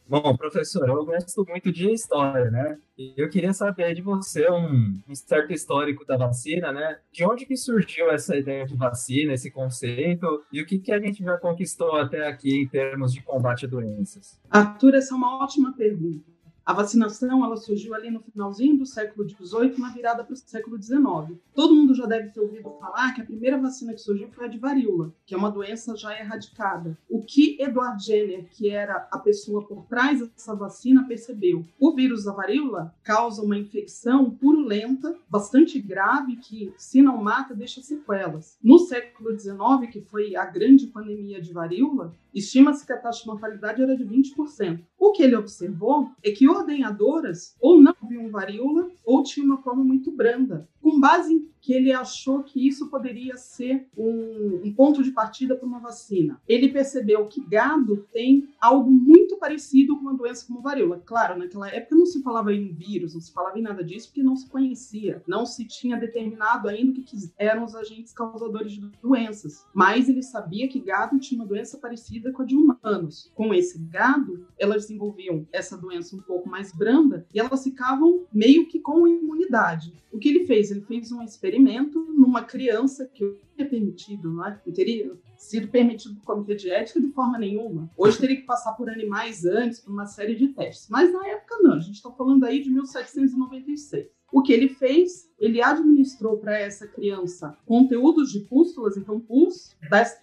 Bom, 0.08 0.38
professor, 0.38 0.88
eu 0.88 1.04
gosto 1.04 1.46
muito 1.48 1.72
de 1.72 1.90
história, 1.92 2.52
né? 2.52 2.78
Eu 3.18 3.28
queria 3.28 3.54
saber 3.54 3.96
de 3.96 4.04
você 4.04 4.50
um, 4.52 5.02
um, 5.08 5.16
certo 5.16 5.52
histórico 5.52 6.06
da 6.06 6.16
vacina, 6.16 6.72
né? 6.72 7.00
De 7.12 7.26
onde 7.26 7.46
que 7.46 7.58
surgiu 7.58 8.12
essa 8.12 8.36
ideia 8.36 8.66
de 8.66 8.76
vacina, 8.76 9.34
esse 9.34 9.50
conceito, 9.50 10.44
e 10.52 10.62
o 10.62 10.66
que, 10.66 10.78
que 10.78 10.92
a 10.92 11.00
gente 11.00 11.24
já 11.24 11.38
conquistou 11.38 11.96
até 11.96 12.28
aqui 12.28 12.62
em 12.62 12.68
termos 12.68 13.14
de 13.14 13.24
combate 13.24 13.66
a 13.66 13.68
doenças? 13.68 14.40
Arthur, 14.50 14.94
essa 14.94 15.14
é 15.14 15.18
uma 15.18 15.44
ótima 15.44 15.74
pergunta. 15.76 16.35
A 16.66 16.74
vacinação 16.74 17.46
ela 17.46 17.58
surgiu 17.58 17.94
ali 17.94 18.10
no 18.10 18.20
finalzinho 18.20 18.76
do 18.76 18.88
século 18.88 19.30
XVIII, 19.30 19.78
na 19.78 19.92
virada 19.92 20.24
para 20.24 20.34
o 20.34 20.36
século 20.36 20.82
XIX. 20.82 21.40
Todo 21.54 21.76
mundo 21.76 21.94
já 21.94 22.08
deve 22.08 22.30
ter 22.30 22.40
ouvido 22.40 22.72
falar 22.80 23.14
que 23.14 23.22
a 23.22 23.26
primeira 23.26 23.56
vacina 23.56 23.94
que 23.94 24.02
surgiu 24.02 24.30
foi 24.30 24.46
a 24.46 24.48
de 24.48 24.58
varíola, 24.58 25.14
que 25.28 25.36
é 25.36 25.38
uma 25.38 25.52
doença 25.52 25.96
já 25.96 26.20
erradicada. 26.20 26.98
O 27.08 27.22
que 27.22 27.56
Edward 27.62 28.04
Jenner, 28.04 28.50
que 28.50 28.68
era 28.68 29.08
a 29.12 29.20
pessoa 29.20 29.64
por 29.64 29.86
trás 29.86 30.20
dessa 30.20 30.56
vacina, 30.56 31.08
percebeu? 31.08 31.64
O 31.80 31.94
vírus 31.94 32.24
da 32.24 32.34
varíola 32.34 32.96
causa 33.04 33.44
uma 33.44 33.56
infecção 33.60 34.32
purulenta, 34.32 35.16
bastante 35.30 35.80
grave, 35.80 36.38
que 36.38 36.74
se 36.80 37.00
não 37.00 37.22
mata, 37.22 37.54
deixa 37.54 37.80
sequelas. 37.84 38.58
No 38.64 38.80
século 38.80 39.38
XIX, 39.40 39.92
que 39.92 40.02
foi 40.02 40.36
a 40.36 40.46
grande 40.46 40.88
pandemia 40.88 41.40
de 41.40 41.54
varíola, 41.54 42.12
estima-se 42.34 42.86
que 42.86 42.92
a 42.92 42.98
taxa 42.98 43.22
de 43.22 43.28
mortalidade 43.28 43.84
era 43.84 43.96
de 43.96 44.04
20%. 44.04 44.80
O 44.98 45.12
que 45.12 45.22
ele 45.22 45.36
observou 45.36 46.10
é 46.24 46.32
que 46.32 46.50
ordenhadoras 46.58 47.56
ou 47.60 47.82
não 47.82 47.96
viam 48.08 48.30
varíola 48.30 48.90
ou 49.04 49.24
tinham 49.24 49.48
uma 49.48 49.62
forma 49.62 49.84
muito 49.84 50.12
branda. 50.12 50.68
Com 50.86 51.00
base 51.00 51.34
em 51.34 51.50
que 51.66 51.74
ele 51.74 51.92
achou 51.92 52.44
que 52.44 52.68
isso 52.68 52.92
poderia 52.92 53.36
ser 53.38 53.88
um, 53.98 54.62
um 54.64 54.72
ponto 54.72 55.02
de 55.02 55.10
partida 55.10 55.56
para 55.56 55.68
uma 55.68 55.80
vacina. 55.80 56.40
Ele 56.48 56.70
percebeu 56.70 57.26
que 57.26 57.44
gado 57.44 58.08
tem 58.14 58.48
algo 58.62 58.92
muito 58.92 59.38
parecido 59.38 59.96
com 59.96 60.04
uma 60.04 60.14
doença 60.14 60.46
como 60.46 60.62
varíola. 60.62 61.02
Claro, 61.04 61.40
naquela 61.40 61.68
época 61.70 61.96
não 61.96 62.06
se 62.06 62.22
falava 62.22 62.54
em 62.54 62.72
vírus, 62.72 63.16
não 63.16 63.22
se 63.22 63.34
falava 63.34 63.58
em 63.58 63.64
nada 63.64 63.84
disso, 63.84 64.10
porque 64.10 64.22
não 64.22 64.36
se 64.36 64.48
conhecia, 64.48 65.24
não 65.28 65.44
se 65.44 65.66
tinha 65.66 65.98
determinado 65.98 66.70
ainda 66.70 67.02
o 67.02 67.04
que 67.04 67.18
eram 67.36 67.64
os 67.64 67.74
agentes 67.74 68.14
causadores 68.14 68.74
de 68.74 68.82
doenças. 69.02 69.66
Mas 69.74 70.08
ele 70.08 70.22
sabia 70.22 70.68
que 70.68 70.80
gado 70.80 71.18
tinha 71.18 71.42
uma 71.42 71.48
doença 71.48 71.80
parecida 71.80 72.32
com 72.32 72.44
a 72.44 72.46
de 72.46 72.56
humanos. 72.56 73.32
Com 73.34 73.52
esse 73.56 73.80
gado, 73.80 74.46
elas 74.60 74.84
desenvolviam 74.84 75.48
essa 75.52 75.76
doença 75.76 76.16
um 76.16 76.22
pouco 76.22 76.48
mais 76.48 76.72
branda 76.72 77.26
e 77.34 77.40
elas 77.40 77.64
ficavam 77.64 78.28
meio 78.32 78.68
que 78.68 78.80
com 78.80 79.08
imunidade. 79.08 80.06
O 80.12 80.18
que 80.18 80.30
ele 80.30 80.46
fez? 80.46 80.75
Ele 80.76 80.86
fez 80.86 81.12
um 81.12 81.22
experimento 81.22 82.00
numa 82.14 82.44
criança 82.44 83.10
que 83.14 83.38
é 83.58 83.64
permitido, 83.64 84.32
não 84.32 84.46
é? 84.46 84.62
Não 84.66 84.74
teria 84.74 85.12
sido 85.38 85.68
permitido 85.70 86.16
por 86.16 86.26
comitê 86.26 86.56
de 86.56 86.70
ética 86.70 87.00
de 87.00 87.12
forma 87.12 87.38
nenhuma. 87.38 87.90
Hoje 87.98 88.20
teria 88.20 88.36
que 88.36 88.44
passar 88.44 88.74
por 88.74 88.90
animais 88.90 89.46
antes, 89.46 89.80
por 89.80 89.92
uma 89.92 90.06
série 90.06 90.36
de 90.36 90.50
testes. 90.50 90.88
Mas 90.90 91.12
na 91.14 91.26
época 91.28 91.58
não, 91.62 91.74
a 91.74 91.80
gente 91.80 91.96
está 91.96 92.12
falando 92.12 92.44
aí 92.44 92.62
de 92.62 92.70
1796. 92.70 94.08
O 94.32 94.42
que 94.42 94.52
ele 94.52 94.68
fez? 94.68 95.32
Ele 95.40 95.62
administrou 95.62 96.38
para 96.38 96.60
essa 96.60 96.88
criança 96.88 97.58
conteúdos 97.66 98.32
de 98.32 98.42
pústulas, 98.42 98.98
então 98.98 99.20
pus 99.20 99.76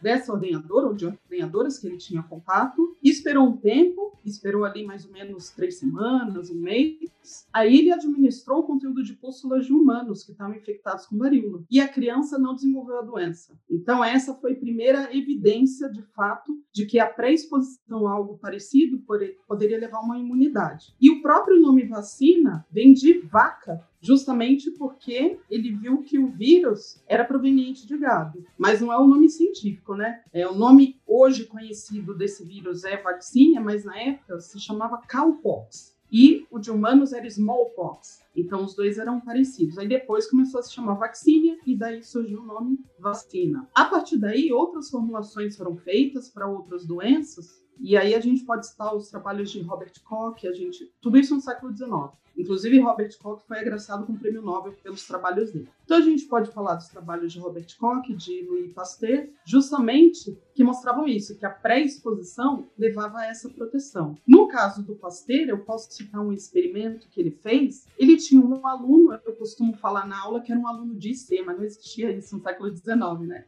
dessa 0.02 0.32
ordenhadora 0.32 0.88
ou 0.88 0.94
de 0.94 1.06
ordenhadoras 1.06 1.78
que 1.78 1.87
ele 1.87 1.97
tinha 1.97 2.23
contato, 2.23 2.94
esperou 3.02 3.47
um 3.47 3.56
tempo, 3.56 4.18
esperou 4.25 4.64
ali 4.64 4.85
mais 4.85 5.06
ou 5.06 5.12
menos 5.12 5.50
três 5.50 5.78
semanas, 5.78 6.50
um 6.50 6.56
mês. 6.56 7.11
Aí 7.52 7.78
ele 7.78 7.92
administrou 7.92 8.60
o 8.60 8.64
conteúdo 8.64 9.02
de 9.02 9.14
pústulas 9.14 9.66
de 9.66 9.72
humanos 9.72 10.24
que 10.24 10.32
estavam 10.32 10.54
infectados 10.54 11.06
com 11.06 11.18
varíola. 11.18 11.64
E 11.70 11.80
a 11.80 11.88
criança 11.88 12.38
não 12.38 12.54
desenvolveu 12.54 12.98
a 12.98 13.02
doença. 13.02 13.58
Então, 13.70 14.04
essa 14.04 14.34
foi 14.34 14.52
a 14.52 14.58
primeira 14.58 15.16
evidência, 15.16 15.88
de 15.88 16.02
fato, 16.14 16.52
de 16.72 16.86
que 16.86 16.98
a 16.98 17.06
pré-exposição 17.06 18.06
a 18.06 18.12
algo 18.12 18.38
parecido 18.38 19.02
poderia 19.46 19.78
levar 19.78 19.98
a 19.98 20.02
uma 20.02 20.18
imunidade. 20.18 20.94
E 21.00 21.10
o 21.10 21.20
próprio 21.22 21.60
nome 21.60 21.84
vacina 21.84 22.66
vem 22.70 22.92
de 22.92 23.18
vaca, 23.20 23.86
justamente 24.00 24.70
porque 24.72 25.38
ele 25.50 25.72
viu 25.76 26.02
que 26.02 26.18
o 26.18 26.28
vírus 26.28 27.02
era 27.06 27.24
proveniente 27.24 27.86
de 27.86 27.96
gado. 27.96 28.44
Mas 28.58 28.80
não 28.80 28.92
é 28.92 28.98
o 28.98 29.06
nome 29.06 29.28
científico, 29.28 29.94
né? 29.94 30.22
É 30.32 30.46
o 30.46 30.54
nome 30.54 31.00
hoje 31.06 31.44
conhecido 31.44 32.16
desse 32.16 32.44
vírus 32.44 32.84
é 32.84 32.96
vacina, 32.96 33.60
mas 33.60 33.84
na 33.84 33.96
época 33.96 34.40
se 34.40 34.58
chamava 34.58 35.00
cowpox. 35.10 35.91
E 36.12 36.47
o 36.50 36.59
de 36.59 36.71
humanos 36.71 37.14
era 37.14 37.26
smallpox. 37.26 38.23
Então 38.37 38.64
os 38.64 38.75
dois 38.75 38.99
eram 38.99 39.19
parecidos. 39.21 39.78
Aí 39.78 39.88
depois 39.88 40.28
começou 40.28 40.61
a 40.61 40.62
se 40.62 40.75
chamar 40.75 40.95
vacina 40.95 41.57
e 41.66 41.75
daí 41.75 42.02
surgiu 42.02 42.40
o 42.40 42.47
nome 42.47 42.78
vacina. 42.99 43.66
A 43.75 43.87
partir 43.87 44.19
daí, 44.19 44.52
outras 44.52 44.90
formulações 44.90 45.57
foram 45.57 45.76
feitas 45.76 46.28
para 46.28 46.47
outras 46.47 46.87
doenças. 46.87 47.62
E 47.82 47.96
aí 47.96 48.14
a 48.14 48.20
gente 48.20 48.44
pode 48.44 48.68
citar 48.68 48.94
os 48.94 49.08
trabalhos 49.08 49.50
de 49.50 49.60
Robert 49.60 49.92
Koch, 50.04 50.46
a 50.46 50.52
gente, 50.52 50.88
tudo 51.00 51.18
isso 51.18 51.34
no 51.34 51.40
século 51.40 51.76
XIX. 51.76 52.16
Inclusive, 52.36 52.78
Robert 52.78 53.10
Koch 53.18 53.42
foi 53.46 53.58
agraciado 53.58 54.06
com 54.06 54.12
o 54.12 54.18
prêmio 54.18 54.40
Nobel 54.40 54.72
pelos 54.82 55.06
trabalhos 55.06 55.52
dele. 55.52 55.68
Então, 55.84 55.96
a 55.96 56.00
gente 56.00 56.24
pode 56.26 56.50
falar 56.52 56.76
dos 56.76 56.88
trabalhos 56.88 57.32
de 57.32 57.40
Robert 57.40 57.66
Koch, 57.78 58.14
de 58.14 58.42
Louis 58.46 58.72
Pasteur, 58.72 59.28
justamente 59.44 60.38
que 60.54 60.64
mostravam 60.64 61.06
isso, 61.08 61.36
que 61.36 61.44
a 61.44 61.50
pré-exposição 61.50 62.66
levava 62.78 63.18
a 63.18 63.26
essa 63.26 63.50
proteção. 63.50 64.16
No 64.26 64.48
caso 64.48 64.82
do 64.82 64.94
Pasteur, 64.94 65.48
eu 65.48 65.58
posso 65.58 65.92
citar 65.92 66.20
um 66.20 66.32
experimento 66.32 67.08
que 67.08 67.20
ele 67.20 67.32
fez. 67.32 67.86
Ele 67.98 68.16
tinha 68.16 68.40
um 68.40 68.66
aluno, 68.66 69.18
eu 69.26 69.34
costumo 69.34 69.76
falar 69.76 70.06
na 70.06 70.18
aula 70.20 70.40
que 70.40 70.52
era 70.52 70.60
um 70.60 70.68
aluno 70.68 70.94
de 70.94 71.10
IC, 71.10 71.42
mas 71.42 71.56
não 71.56 71.64
existia 71.64 72.12
isso 72.12 72.36
no 72.36 72.42
século 72.42 72.74
XIX, 72.74 72.96
né? 73.26 73.44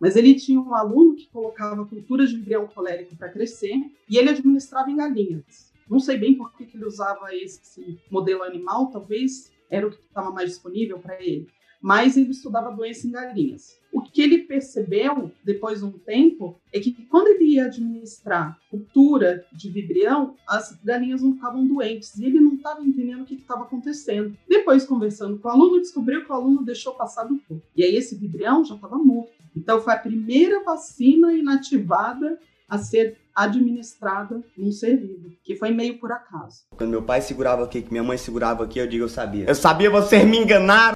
Mas 0.00 0.16
ele 0.16 0.34
tinha 0.34 0.60
um 0.60 0.74
aluno 0.74 1.14
que 1.14 1.28
colocava 1.28 1.84
culturas 1.84 2.30
de 2.30 2.36
embrião 2.36 2.66
colérico 2.66 3.16
para 3.16 3.30
crescer 3.30 3.74
e 4.08 4.16
ele 4.16 4.30
administrava 4.30 4.90
em 4.90 4.96
galinhas. 4.96 5.72
Não 5.88 6.00
sei 6.00 6.18
bem 6.18 6.34
por 6.34 6.52
que, 6.52 6.68
ele 6.74 6.84
usava 6.84 7.34
esse 7.34 7.98
modelo 8.10 8.42
animal, 8.42 8.90
talvez 8.90 9.52
era 9.70 9.86
o 9.86 9.90
que 9.90 10.00
estava 10.00 10.30
mais 10.30 10.50
disponível 10.50 10.98
para 10.98 11.22
ele. 11.22 11.48
Mas 11.80 12.16
ele 12.16 12.30
estudava 12.30 12.74
doença 12.74 13.06
em 13.06 13.12
galinhas. 13.12 13.78
O 13.92 14.02
que 14.02 14.20
ele 14.20 14.38
percebeu 14.38 15.30
depois 15.44 15.78
de 15.78 15.84
um 15.84 15.92
tempo 15.92 16.60
é 16.72 16.80
que 16.80 16.90
quando 17.06 17.28
ele 17.28 17.54
ia 17.54 17.66
administrar 17.66 18.58
cultura 18.68 19.46
de 19.52 19.70
vibrião, 19.70 20.34
as 20.48 20.78
galinhas 20.82 21.22
não 21.22 21.34
ficavam 21.34 21.66
doentes 21.66 22.16
e 22.16 22.24
ele 22.24 22.40
não 22.40 22.54
estava 22.54 22.82
entendendo 22.82 23.22
o 23.22 23.24
que 23.24 23.34
estava 23.34 23.62
acontecendo. 23.62 24.36
Depois, 24.48 24.84
conversando 24.84 25.38
com 25.38 25.48
o 25.48 25.50
aluno, 25.50 25.80
descobriu 25.80 26.24
que 26.24 26.30
o 26.32 26.34
aluno 26.34 26.64
deixou 26.64 26.94
passar 26.94 27.24
do 27.24 27.38
corpo. 27.38 27.62
E 27.76 27.84
aí 27.84 27.94
esse 27.94 28.16
vibrião 28.16 28.64
já 28.64 28.74
estava 28.74 28.98
morto. 28.98 29.32
Então 29.56 29.80
foi 29.80 29.94
a 29.94 29.98
primeira 29.98 30.62
vacina 30.62 31.32
inativada 31.32 32.38
a 32.68 32.78
ser 32.78 33.16
administrada 33.34 34.42
num 34.56 34.70
ser 34.72 34.96
vivo, 34.96 35.30
que 35.44 35.56
foi 35.56 35.70
meio 35.70 35.98
por 35.98 36.10
acaso. 36.12 36.64
Quando 36.76 36.90
meu 36.90 37.02
pai 37.02 37.20
segurava 37.20 37.64
aqui, 37.64 37.82
que 37.82 37.90
minha 37.90 38.02
mãe 38.02 38.16
segurava 38.16 38.64
aqui, 38.64 38.78
eu 38.78 38.86
digo, 38.86 39.04
eu 39.04 39.08
sabia. 39.08 39.44
Eu 39.46 39.54
sabia, 39.54 39.90
vocês 39.90 40.24
me 40.24 40.38
enganaram. 40.38 40.94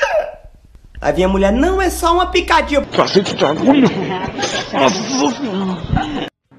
Aí 1.00 1.12
vinha 1.14 1.26
a 1.26 1.30
mulher, 1.30 1.52
não, 1.52 1.80
é 1.80 1.88
só 1.88 2.12
uma 2.12 2.30
picadinha. 2.30 2.80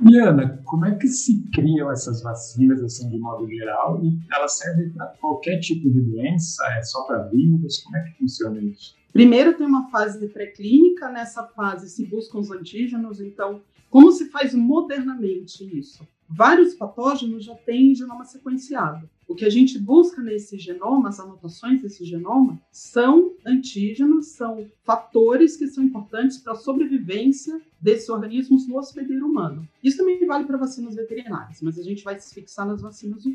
E 0.03 0.17
Ana, 0.17 0.59
como 0.65 0.85
é 0.85 0.95
que 0.95 1.07
se 1.07 1.43
criam 1.53 1.91
essas 1.91 2.23
vacinas, 2.23 2.81
assim, 2.81 3.07
de 3.09 3.19
modo 3.19 3.47
geral? 3.47 4.03
E 4.03 4.17
elas 4.33 4.57
servem 4.57 4.89
para 4.89 5.05
qualquer 5.21 5.59
tipo 5.59 5.87
de 5.91 6.01
doença? 6.01 6.63
É 6.77 6.81
só 6.81 7.03
para 7.03 7.27
vírus? 7.27 7.83
Como 7.83 7.97
é 7.97 8.03
que 8.03 8.17
funciona 8.17 8.59
isso? 8.59 8.95
Primeiro 9.11 9.57
tem 9.57 9.67
uma 9.67 9.89
fase 9.89 10.27
pré-clínica, 10.27 11.09
nessa 11.09 11.43
fase 11.43 11.89
se 11.89 12.05
buscam 12.05 12.39
os 12.39 12.51
antígenos, 12.51 13.19
então 13.19 13.61
como 13.89 14.09
se 14.11 14.29
faz 14.29 14.53
modernamente 14.53 15.63
isso? 15.77 16.07
Vários 16.29 16.73
patógenos 16.73 17.43
já 17.43 17.53
têm 17.53 17.93
genoma 17.93 18.23
sequenciado. 18.23 19.09
O 19.27 19.35
que 19.35 19.43
a 19.43 19.49
gente 19.49 19.77
busca 19.77 20.21
nesse 20.21 20.57
genoma, 20.57 21.09
as 21.09 21.19
anotações 21.19 21.81
desse 21.81 22.05
genoma, 22.05 22.57
são 22.71 23.33
antígenos, 23.45 24.27
são 24.27 24.65
fatores 24.83 25.57
que 25.57 25.67
são 25.67 25.83
importantes 25.83 26.37
para 26.37 26.53
a 26.53 26.55
sobrevivência 26.55 27.61
desses 27.81 28.07
organismos 28.07 28.65
no 28.65 28.77
hospedeiro 28.77 29.27
humano. 29.27 29.67
Isso 29.83 29.97
também 29.97 30.25
vale 30.25 30.45
para 30.45 30.57
vacinas 30.57 30.95
veterinárias, 30.95 31.61
mas 31.61 31.77
a 31.77 31.83
gente 31.83 32.01
vai 32.01 32.17
se 32.17 32.33
fixar 32.33 32.65
nas 32.65 32.81
vacinas. 32.81 33.25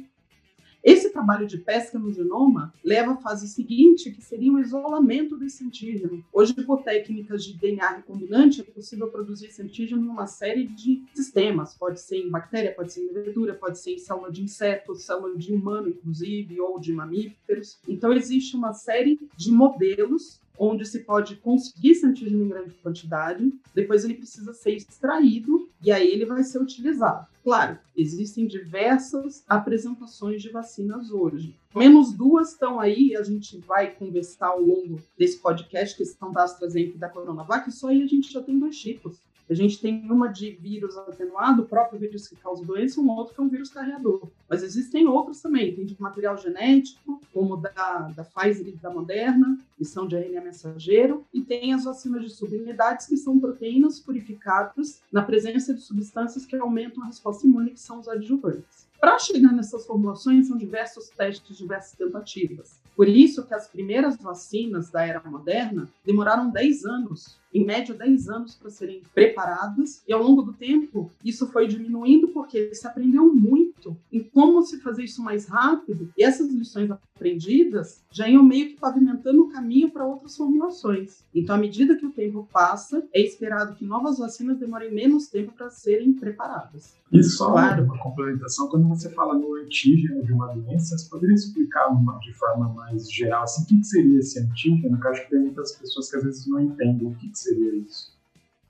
Esse 0.86 1.10
trabalho 1.10 1.48
de 1.48 1.58
pesca 1.58 1.98
no 1.98 2.12
genoma 2.12 2.72
leva 2.84 3.14
à 3.14 3.16
fase 3.16 3.48
seguinte, 3.48 4.12
que 4.12 4.22
seria 4.22 4.52
o 4.52 4.60
isolamento 4.60 5.36
desse 5.36 5.64
antígeno. 5.64 6.24
Hoje, 6.32 6.54
por 6.54 6.84
técnicas 6.84 7.44
de 7.44 7.58
DNA 7.58 7.96
recombinante, 7.96 8.60
é 8.60 8.64
possível 8.64 9.08
produzir 9.08 9.46
esse 9.46 9.60
antígeno 9.60 10.06
em 10.06 10.08
uma 10.08 10.28
série 10.28 10.64
de 10.64 11.02
sistemas. 11.12 11.74
Pode 11.74 12.00
ser 12.00 12.18
em 12.18 12.30
bactéria, 12.30 12.72
pode 12.72 12.92
ser 12.92 13.00
em 13.00 13.12
levedura, 13.12 13.52
pode 13.52 13.80
ser 13.80 13.94
em 13.94 13.98
célula 13.98 14.30
de 14.30 14.44
inseto, 14.44 14.94
célula 14.94 15.36
de 15.36 15.52
humano, 15.52 15.88
inclusive, 15.88 16.60
ou 16.60 16.78
de 16.78 16.92
mamíferos. 16.92 17.80
Então, 17.88 18.12
existe 18.12 18.54
uma 18.54 18.72
série 18.72 19.18
de 19.36 19.50
modelos 19.50 20.40
onde 20.56 20.86
se 20.86 21.00
pode 21.00 21.34
conseguir 21.36 21.90
esse 21.90 22.06
antígeno 22.06 22.44
em 22.44 22.48
grande 22.48 22.74
quantidade, 22.74 23.52
depois 23.74 24.04
ele 24.04 24.14
precisa 24.14 24.52
ser 24.52 24.76
extraído 24.76 25.68
e 25.82 25.90
aí 25.90 26.08
ele 26.08 26.24
vai 26.24 26.44
ser 26.44 26.62
utilizado. 26.62 27.26
Claro, 27.46 27.78
existem 27.96 28.44
diversas 28.44 29.44
apresentações 29.48 30.42
de 30.42 30.48
vacinas 30.48 31.12
hoje. 31.12 31.54
Menos 31.72 32.12
duas 32.12 32.50
estão 32.50 32.80
aí, 32.80 33.14
a 33.14 33.22
gente 33.22 33.56
vai 33.58 33.94
conversar 33.94 34.48
ao 34.48 34.60
longo 34.60 35.00
desse 35.16 35.38
podcast, 35.38 35.96
que 35.96 36.02
estão 36.02 36.32
da 36.32 36.42
AstraZeneca 36.42 36.96
e 36.96 36.98
da 36.98 37.08
Coronavac, 37.08 37.70
só 37.70 37.86
aí 37.86 38.02
a 38.02 38.06
gente 38.08 38.32
já 38.32 38.42
tem 38.42 38.58
dois 38.58 38.76
tipos. 38.76 39.22
A 39.48 39.54
gente 39.54 39.80
tem 39.80 40.10
uma 40.10 40.26
de 40.28 40.50
vírus 40.50 40.96
atenuado, 40.96 41.62
o 41.62 41.66
próprio 41.66 42.00
vírus 42.00 42.26
que 42.26 42.34
causa 42.36 42.64
doença, 42.64 43.00
um 43.00 43.08
outro 43.10 43.34
que 43.34 43.40
é 43.40 43.44
um 43.44 43.48
vírus 43.48 43.70
carreador. 43.70 44.28
Mas 44.48 44.62
existem 44.62 45.06
outros 45.06 45.40
também, 45.40 45.74
tem 45.74 45.86
de 45.86 46.00
material 46.00 46.36
genético, 46.36 47.20
como 47.32 47.56
da, 47.56 48.12
da 48.16 48.24
Pfizer 48.24 48.66
e 48.66 48.72
da 48.72 48.90
Moderna, 48.90 49.58
que 49.76 49.84
são 49.84 50.06
de 50.06 50.16
RNA 50.16 50.40
mensageiro, 50.40 51.24
e 51.32 51.42
tem 51.42 51.72
as 51.72 51.84
vacinas 51.84 52.22
de 52.22 52.30
subunidades, 52.30 53.06
que 53.06 53.16
são 53.16 53.38
proteínas 53.38 54.00
purificadas 54.00 55.00
na 55.12 55.22
presença 55.22 55.72
de 55.72 55.80
substâncias 55.80 56.44
que 56.44 56.56
aumentam 56.56 57.04
a 57.04 57.06
resposta 57.06 57.46
imune, 57.46 57.70
que 57.70 57.80
são 57.80 58.00
os 58.00 58.08
adjuvantes. 58.08 58.86
Para 59.00 59.18
chegar 59.18 59.52
nessas 59.52 59.86
formulações, 59.86 60.48
são 60.48 60.56
diversos 60.56 61.08
testes, 61.10 61.56
diversas 61.56 61.92
tentativas. 61.92 62.80
Por 62.96 63.06
isso 63.08 63.46
que 63.46 63.54
as 63.54 63.68
primeiras 63.68 64.16
vacinas 64.16 64.90
da 64.90 65.04
era 65.04 65.22
moderna 65.24 65.86
demoraram 66.04 66.50
10 66.50 66.86
anos 66.86 67.38
em 67.56 67.64
média 67.64 67.94
10 67.94 68.28
anos 68.28 68.54
para 68.54 68.70
serem 68.70 69.02
preparadas, 69.14 70.02
e 70.06 70.12
ao 70.12 70.22
longo 70.22 70.42
do 70.42 70.52
tempo 70.52 71.10
isso 71.24 71.46
foi 71.46 71.66
diminuindo 71.66 72.28
porque 72.28 72.74
se 72.74 72.86
aprendeu 72.86 73.34
muito 73.34 73.96
em 74.12 74.22
como 74.22 74.62
se 74.62 74.78
fazer 74.80 75.04
isso 75.04 75.22
mais 75.22 75.46
rápido, 75.46 76.10
e 76.16 76.22
essas 76.22 76.50
lições 76.50 76.90
aprendidas 76.90 78.02
já 78.10 78.28
iam 78.28 78.42
meio 78.42 78.68
que 78.68 78.76
pavimentando 78.76 79.42
o 79.42 79.48
caminho 79.48 79.90
para 79.90 80.06
outras 80.06 80.36
formulações. 80.36 81.24
Então, 81.34 81.54
à 81.54 81.58
medida 81.58 81.96
que 81.96 82.06
o 82.06 82.12
tempo 82.12 82.46
passa, 82.52 83.02
é 83.12 83.20
esperado 83.20 83.74
que 83.74 83.84
novas 83.84 84.18
vacinas 84.18 84.58
demorem 84.58 84.92
menos 84.92 85.28
tempo 85.28 85.52
para 85.52 85.70
serem 85.70 86.12
preparadas. 86.12 86.94
E 87.12 87.22
só 87.22 87.52
claro. 87.52 87.84
uma 87.84 87.98
complementação, 87.98 88.68
quando 88.68 88.88
você 88.88 89.08
fala 89.10 89.38
no 89.38 89.54
antígeno 89.54 90.24
de 90.24 90.32
uma 90.32 90.48
doença, 90.48 90.98
você 90.98 91.08
poderia 91.08 91.34
explicar 91.34 91.88
uma, 91.88 92.18
de 92.18 92.32
forma 92.34 92.68
mais 92.74 93.10
geral 93.10 93.44
assim, 93.44 93.62
o 93.62 93.66
que, 93.66 93.78
que 93.78 93.86
seria 93.86 94.18
esse 94.18 94.40
antígeno? 94.40 94.98
Que 94.98 95.06
eu 95.06 95.10
acho 95.10 95.22
que 95.22 95.30
tem 95.30 95.40
muitas 95.40 95.72
pessoas 95.72 96.10
que 96.10 96.16
às 96.16 96.24
vezes 96.24 96.46
não 96.46 96.60
entendem 96.60 97.06
o 97.06 97.14
que, 97.14 97.28
que 97.28 97.38
seria 97.46 97.74
isso. 97.76 98.15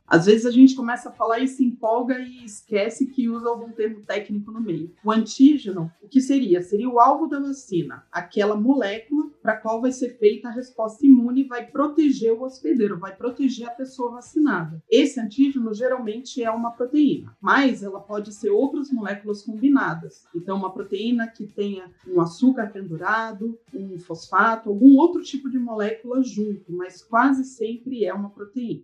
Às 0.07 0.27
vezes 0.27 0.47
a 0.47 0.51
gente 0.51 0.77
começa 0.77 1.09
a 1.09 1.13
falar 1.13 1.41
e 1.41 1.49
se 1.49 1.65
empolga 1.65 2.19
e 2.19 2.45
esquece 2.45 3.07
que 3.07 3.29
usa 3.29 3.49
algum 3.49 3.71
termo 3.73 4.03
técnico 4.03 4.53
no 4.53 4.61
meio. 4.61 4.93
O 5.05 5.11
antígeno, 5.11 5.91
o 6.01 6.09
que 6.09 6.21
seria? 6.21 6.63
Seria 6.63 6.89
o 6.89 7.01
alvo 7.01 7.27
da 7.27 7.41
vacina, 7.41 8.05
aquela 8.13 8.57
molécula 8.57 9.27
para 9.43 9.57
qual 9.57 9.81
vai 9.81 9.93
ser 9.93 10.19
feita 10.19 10.49
a 10.49 10.53
resposta 10.53 11.07
imune 11.07 11.43
e 11.43 11.49
vai 11.49 11.65
proteger 11.67 12.33
o 12.33 12.43
hospedeiro, 12.43 12.99
vai 12.99 13.15
proteger 13.15 13.69
a 13.69 13.71
pessoa 13.71 14.13
vacinada. 14.13 14.83
Esse 14.91 15.21
antígeno 15.21 15.73
geralmente 15.73 16.43
é 16.43 16.51
uma 16.51 16.73
proteína, 16.73 17.37
mas 17.41 17.83
ela 17.83 18.01
pode 18.01 18.33
ser 18.33 18.51
outras 18.51 18.91
moléculas 18.91 19.43
combinadas. 19.43 20.25
Então, 20.35 20.57
uma 20.57 20.73
proteína 20.73 21.29
que 21.29 21.47
tenha 21.47 21.91
um 22.09 22.21
açúcar 22.21 22.73
pendurado, 22.73 23.57
um 23.73 23.99
fosfato, 24.01 24.69
algum 24.69 24.97
outro 24.97 25.23
tipo 25.23 25.49
de 25.49 25.59
molécula 25.59 26.23
junto, 26.23 26.73
mas 26.73 27.03
quase 27.03 27.45
sempre 27.45 28.05
é 28.05 28.13
uma 28.13 28.31
proteína. 28.31 28.83